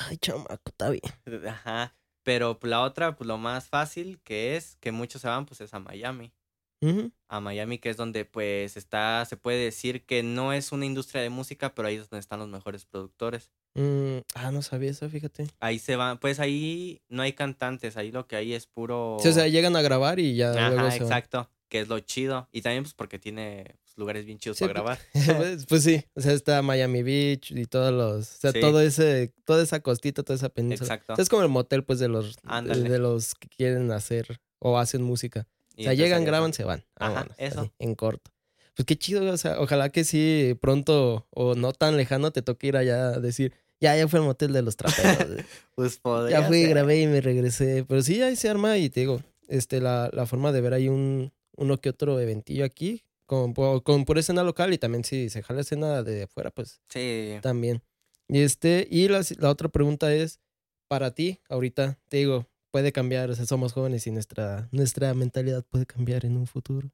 [0.07, 1.03] Ay, chamaco, está bien.
[1.47, 1.95] Ajá.
[2.23, 5.61] Pero pues, la otra, pues lo más fácil que es, que muchos se van, pues
[5.61, 6.33] es a Miami.
[6.81, 7.11] Ujú.
[7.27, 11.21] A Miami, que es donde pues está, se puede decir que no es una industria
[11.21, 13.51] de música, pero ahí es donde están los mejores productores.
[13.75, 15.45] Mm, ah, no sabía eso, fíjate.
[15.59, 19.17] Ahí se van, pues ahí no hay cantantes, ahí lo que hay es puro...
[19.21, 21.23] Sí, o sea, llegan a grabar y ya luego Ajá, van.
[21.69, 22.47] Que es lo chido.
[22.51, 25.37] Y también pues porque tiene pues, lugares bien chidos Sí, para pues- grabar.
[25.37, 28.59] pues, pues sí, o sea, está Miami Beach y todos los, o sea, Sí.
[28.59, 30.85] todo ese, toda esa costita, toda esa península.
[30.93, 31.13] Exacto.
[31.13, 32.89] O sea, es como el motel, pues, de los, de, Ándale.
[32.89, 35.47] de los que quieren hacer o hacen música.
[35.75, 36.85] Y o sea, llegan, graban, se van.
[36.95, 37.61] Ajá, Vámonos, eso.
[37.61, 38.31] así, en corto.
[38.75, 42.67] Pues qué chido, o sea, ojalá que sí pronto o no tan lejano te toque
[42.67, 45.27] ir allá a decir, ya, ya fue el motel de los traperos.
[45.75, 46.69] Pues podría ya fui, ser.
[46.69, 47.85] grabé y me regresé.
[47.87, 50.87] Pero sí, ahí se arma y te digo, este, la, la forma de ver ahí
[50.89, 55.41] un, uno que otro eventillo aquí, con, con pura escena local y también si se
[55.41, 57.37] jala escena de afuera, pues Sí.
[57.41, 57.81] también.
[58.27, 60.39] Y este, y la, la otra pregunta es,
[60.87, 65.63] para ti, ahorita, te digo, puede cambiar, o sea, somos jóvenes y nuestra, nuestra mentalidad
[65.63, 66.91] puede cambiar en un futuro.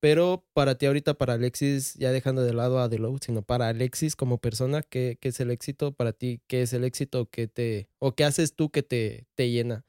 [0.00, 3.68] Pero para ti ahorita, para Alexis, ya dejando de lado a The Low, sino para
[3.68, 5.92] Alexis como persona, ¿qué, qué es el éxito?
[5.92, 7.26] Para ti, ¿qué es el éxito?
[7.30, 9.84] ¿Qué te, ¿O qué haces tú que te, te llena?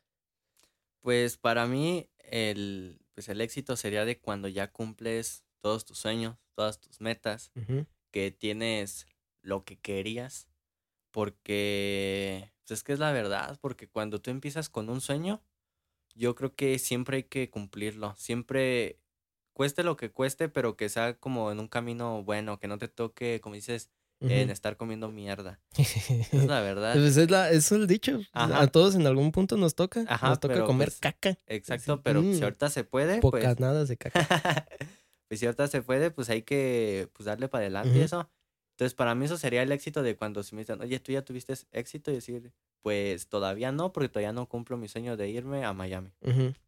[1.02, 6.38] Pues para mí el, pues el éxito sería de cuando ya cumples todos tus sueños,
[6.56, 7.52] todas tus metas,
[8.12, 9.08] que tienes
[9.42, 10.50] lo que querías,
[11.12, 15.44] porque pues es que es la verdad, porque cuando tú empiezas con un sueño,
[16.16, 19.00] yo creo que siempre hay que cumplirlo, siempre
[19.54, 22.88] cueste lo que cueste, pero que sea como en un camino bueno, que no te
[22.88, 23.92] toque, como dices,
[24.30, 25.60] en estar comiendo mierda.
[25.78, 26.94] Es la verdad.
[26.94, 28.22] Pues es, la, es el dicho.
[28.32, 28.62] Ajá.
[28.62, 30.06] A todos en algún punto nos toca.
[30.08, 31.38] Ajá, nos toca comer pues, caca.
[31.48, 34.28] Exacto, pero pues, si Mm, ahorita se puede, Pocas pues nada de caca.
[35.28, 38.30] pues si ahorita se puede, pues hay que pues, darle para adelante y eso.
[38.76, 41.22] Entonces, para mí eso sería el éxito de cuando si me dicen, oye, tú ya
[41.24, 42.52] tuviste éxito y decir,
[42.82, 46.12] pues todavía no, porque todavía no cumplo mi sueño de irme a Miami.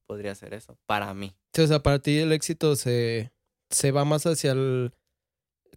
[0.05, 1.35] Podría ser eso, para mí.
[1.53, 3.31] Sí, o sea, para ti el éxito se,
[3.71, 4.93] se va más hacia el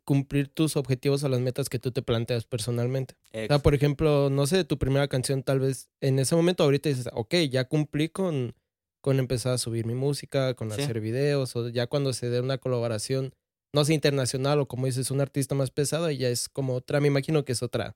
[0.09, 3.15] cumplir tus objetivos o las metas que tú te planteas personalmente.
[3.35, 6.89] O sea, por ejemplo, no sé, tu primera canción tal vez en ese momento ahorita
[6.89, 8.55] dices, ok, ya cumplí con,
[9.03, 10.81] con empezar a subir mi música, con Sí.
[10.81, 13.35] hacer videos, o ya cuando se dé una colaboración,
[13.75, 17.09] no sé, internacional o como dices, un artista más pesado, ya es como otra, me
[17.09, 17.95] imagino que es otra,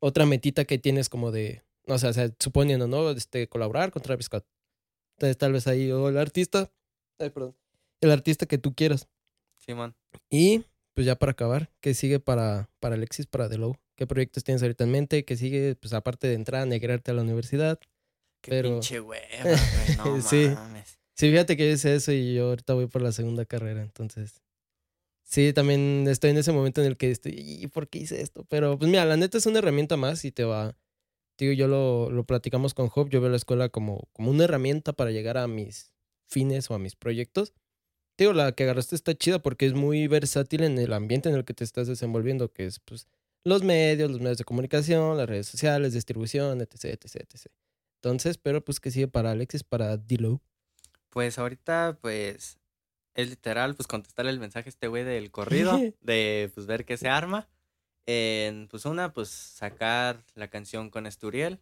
[0.00, 3.08] otra metita que tienes como de, no sé, o sea, suponiendo, ¿no?
[3.10, 4.44] Este, colaborar con Travis Scott.
[5.16, 6.70] Entonces tal vez ahí, o el artista,
[7.18, 7.56] ay, perdón,
[8.02, 9.08] el artista que tú quieras.
[9.56, 9.94] Simón.
[10.30, 13.76] Y pues ya para acabar, ¿qué sigue para, para Alexis, para The Low?
[13.96, 15.24] ¿Qué proyectos tienes ahorita en mente?
[15.24, 15.74] ¿Qué sigue?
[15.76, 17.78] Pues aparte de entrar a negrarte a la universidad.
[18.42, 20.48] Qué Pero- pinche hueva, güey, no Sí.
[20.54, 20.98] mames.
[21.14, 24.42] Sí, fíjate que yo hice eso y yo ahorita voy por la segunda carrera, entonces.
[25.24, 28.44] Sí, también estoy en ese momento en el que estoy, ¿y por qué hice esto?
[28.48, 30.76] Pero pues mira, la neta es una herramienta más y te va.
[31.38, 34.92] Digo, yo lo, lo platicamos con Job, yo veo la escuela como, como una herramienta
[34.92, 35.92] para llegar a mis
[36.28, 37.52] fines o a mis proyectos.
[38.18, 41.44] Digo, la que agarraste está chida porque es muy versátil en el ambiente en el
[41.44, 43.08] que te estás desenvolviendo, que es pues
[43.44, 47.46] los medios, los medios de comunicación, las redes sociales, distribución, etc, etc, etc.
[47.96, 50.40] Entonces, pero pues que sigue para Alexis, para Dilo.
[51.08, 52.58] Pues ahorita, pues,
[53.14, 56.96] es literal, pues contestarle el mensaje a este güey del corrido, de pues ver qué
[56.96, 57.48] se arma.
[58.06, 61.60] En, pues una, pues sacar la canción con Esturiel,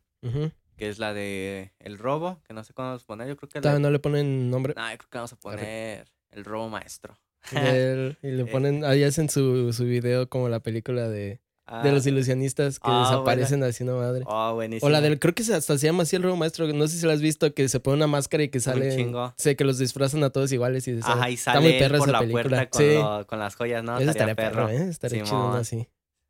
[0.76, 3.48] que es la de El Robo, que no sé cómo vamos a poner, yo creo
[3.48, 3.60] que...
[3.60, 3.78] La...
[3.78, 4.72] no le ponen nombre.
[4.74, 7.18] No, yo creo que vamos a poner El Robo Maestro.
[7.52, 8.46] El- y le Eh.
[8.46, 11.40] ponen, ahí hacen su, su video como la película de,
[11.82, 14.24] de los Ah, ilusionistas que Ah, desaparecen así, no madre.
[14.26, 14.86] Oh, buenísimo.
[14.88, 16.98] O la del, creo que se- hasta se llama así el robo maestro, no sé
[16.98, 18.90] si lo has visto, que se pone una máscara y que sale.
[19.36, 21.98] Sé que los disfrazan a todos iguales y Ajá, y está sale muy él perra
[21.98, 22.42] por esa la película.
[22.42, 23.98] puerta con, sí, lo- con las joyas, ¿no?
[23.98, 24.88] eso Estaría estaría perro, ¿eh?
[24.88, 25.60] Estaría chido uno Simón.
[25.60, 25.88] así.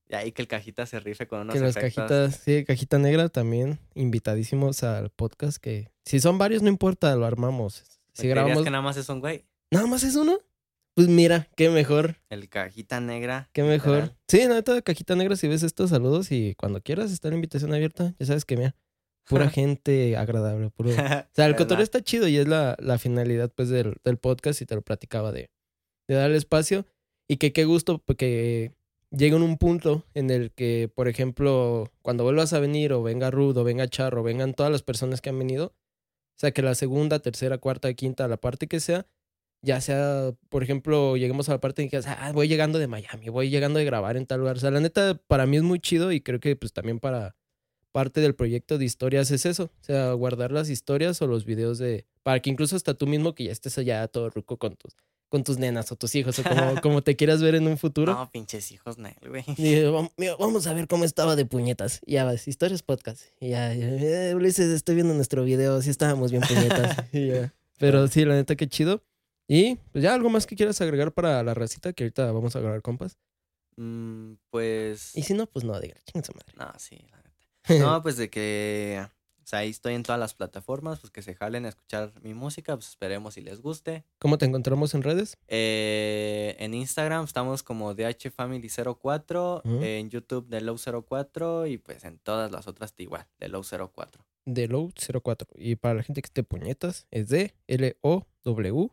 [0.09, 2.09] Y ahí que el cajita se rife con unos Que las efectos.
[2.09, 7.27] cajitas, sí, cajita negra también, invitadísimos al podcast que si son varios no importa, lo
[7.27, 7.85] armamos.
[8.13, 9.45] Si ¿Creerías grabamos, que nada más es un güey?
[9.71, 10.39] Nada más es uno,
[10.95, 13.49] pues mira, qué mejor, El cajita negra.
[13.53, 13.95] qué mejor.
[13.95, 14.17] literal.
[14.29, 18.15] Sí, neta, cajita negra, si ves estos saludos y cuando quieras está la invitación abierta,
[18.19, 18.77] ya sabes que mira,
[19.25, 20.91] pura gente agradable, puro...
[20.91, 20.95] O
[21.33, 24.67] sea, el cotorreo está chido y es la, la finalidad pues del, del podcast y
[24.67, 25.51] te lo platicaba de,
[26.09, 26.87] de darle espacio
[27.29, 28.73] y que qué gusto que
[29.11, 33.31] llegue en un punto en el que, por ejemplo, cuando vuelvas a venir o venga
[33.31, 37.21] Rudo, venga Charro, vengan todas las personas que han venido, o sea, que la segunda,
[37.21, 39.07] tercera, cuarta, quinta, la parte que sea,
[39.63, 43.29] ya sea, por ejemplo, lleguemos a la parte en que ah, voy llegando de Miami,
[43.29, 44.57] voy llegando de grabar en tal lugar.
[44.57, 47.37] O sea, la neta, para mí es muy chido y creo que pues también para
[47.93, 49.65] parte del proyecto de historias es eso.
[49.65, 52.07] O sea, guardar las historias o los videos de...
[52.23, 54.95] Para que incluso hasta tú mismo que ya estés allá todo ruco con tus,
[55.29, 58.15] con tus nenas o tus hijos o como, como te quieras ver en un futuro.
[58.15, 59.43] No, pinches hijos, Nel, güey.
[59.57, 62.01] Y, "Vam- mira, vamos a ver cómo estaba de puñetas.
[62.07, 63.23] Y ya vas, historias podcast.
[63.41, 66.97] Y ya, ya, "Eh, Ulises, estoy viendo nuestro video, sí estábamos bien puñetas.
[67.13, 67.53] Y ya.
[67.79, 69.03] Pero sí, la neta, qué chido.
[69.53, 72.61] Y pues ya algo más que quieras agregar para la racita, que ahorita vamos a
[72.61, 73.19] grabar compas.
[73.77, 75.17] Mm, pues.
[75.17, 76.53] Y si no, pues no, diga, chinga su madre.
[76.57, 77.85] No, sí, la neta.
[77.85, 79.05] No, pues de que.
[79.43, 82.33] O sea, ahí estoy en todas las plataformas, pues que se jalen a escuchar mi
[82.33, 84.05] música, pues esperemos si les guste.
[84.21, 85.37] ¿Cómo te encontramos en redes?
[85.49, 89.83] Eh, en Instagram estamos como DHFamily04, Ujú.
[89.83, 94.21] en YouTube de Low04 y pues en todas las otras igual, de Low04.
[94.45, 95.49] De Low 04.
[95.57, 98.91] Y para la gente que esté puñetas, es de L-O-W.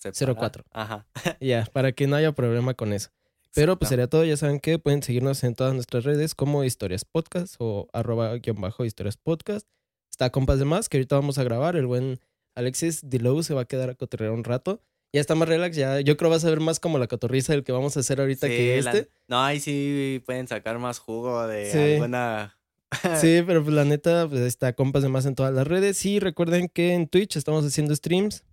[0.00, 0.34] Separado.
[0.40, 0.64] 04.
[0.72, 1.06] Ajá.
[1.40, 3.10] Ya, para que no haya problema con eso.
[3.54, 4.24] Pero pues sería todo.
[4.24, 8.60] Ya saben que pueden seguirnos en todas nuestras redes como Historias Podcast o arroba guion
[8.60, 9.66] bajo Historias Podcast.
[10.10, 11.74] Está Compas de Más, que ahorita vamos a grabar.
[11.76, 12.20] El buen
[12.54, 14.80] Alexis Dilow se va a quedar a cotorrear un rato.
[15.12, 17.64] Ya está más relax, ya yo creo vas a ver más como la cotorriza del
[17.64, 19.10] que vamos a hacer ahorita que la- este.
[19.26, 21.94] No, ahí sí pueden sacar más jugo de Sí.
[21.94, 22.56] alguna.
[23.20, 26.04] Sí, pero pues la neta, pues está Compas de Más en todas las redes.
[26.06, 28.44] Y recuerden que en Twitch estamos haciendo streams,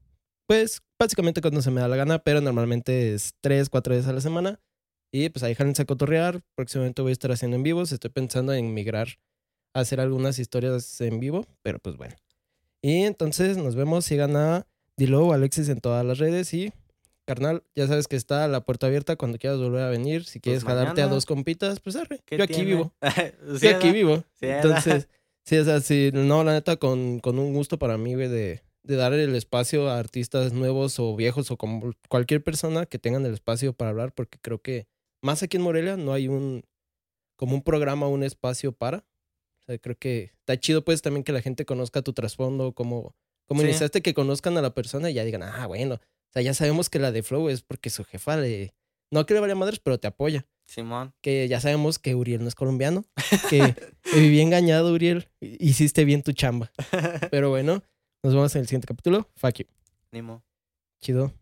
[0.47, 4.13] pues básicamente cuando se me da la gana, pero normalmente es tres, cuatro veces a
[4.13, 4.59] la semana.
[5.11, 6.41] Y pues ahí jálense a cotorrear.
[6.55, 7.91] Próximamente voy a estar haciendo en vivos.
[7.91, 9.07] Estoy pensando en migrar
[9.73, 12.15] a hacer algunas historias en vivo, pero pues bueno.
[12.81, 14.05] Y entonces nos vemos.
[14.05, 14.67] Sigan a
[14.97, 16.53] Dilo Alexis en todas las redes.
[16.53, 16.73] Y
[17.25, 20.25] carnal, ya sabes que está la puerta abierta cuando quieras volver a venir.
[20.25, 22.21] Si quieres jalarte a Pues dos compitas, pues arre.
[22.25, 22.69] ¿Qué Yo aquí tiene?
[22.71, 22.93] vivo.
[23.59, 24.23] Sí, Yo aquí vivo.
[24.39, 24.47] Sí.
[24.47, 25.07] Entonces,
[25.45, 28.61] sí, o sea, sí, no, la neta, con, con un gusto para mí, güey, de,
[28.87, 33.25] de dar el espacio a artistas nuevos o viejos o como cualquier persona que tengan
[33.25, 34.87] el espacio para hablar, porque creo que
[35.21, 36.63] más aquí en Morelia no hay un,
[37.35, 39.05] como un programa, un espacio para.
[39.57, 43.15] O sea, creo que está chido, pues, también que la gente conozca tu trasfondo, cómo,
[43.47, 43.67] cómo Sí.
[43.67, 46.89] iniciaste, que conozcan a la persona y ya digan, ah, bueno, o sea, ya sabemos
[46.89, 48.73] que la de Flow es porque su jefa le,
[49.11, 51.13] no que le madres, pero te apoya Simón.
[51.21, 53.05] que ya sabemos que Uriel no es colombiano,
[53.49, 53.75] que
[54.13, 55.27] viví engañado, Uriel.
[55.41, 56.71] Hiciste bien tu chamba.
[57.31, 57.83] Pero bueno,
[58.23, 59.27] nos vemos en el siguiente capítulo.
[59.35, 59.65] Fuck you.
[60.11, 60.43] Nimo.
[61.01, 61.33] Chido.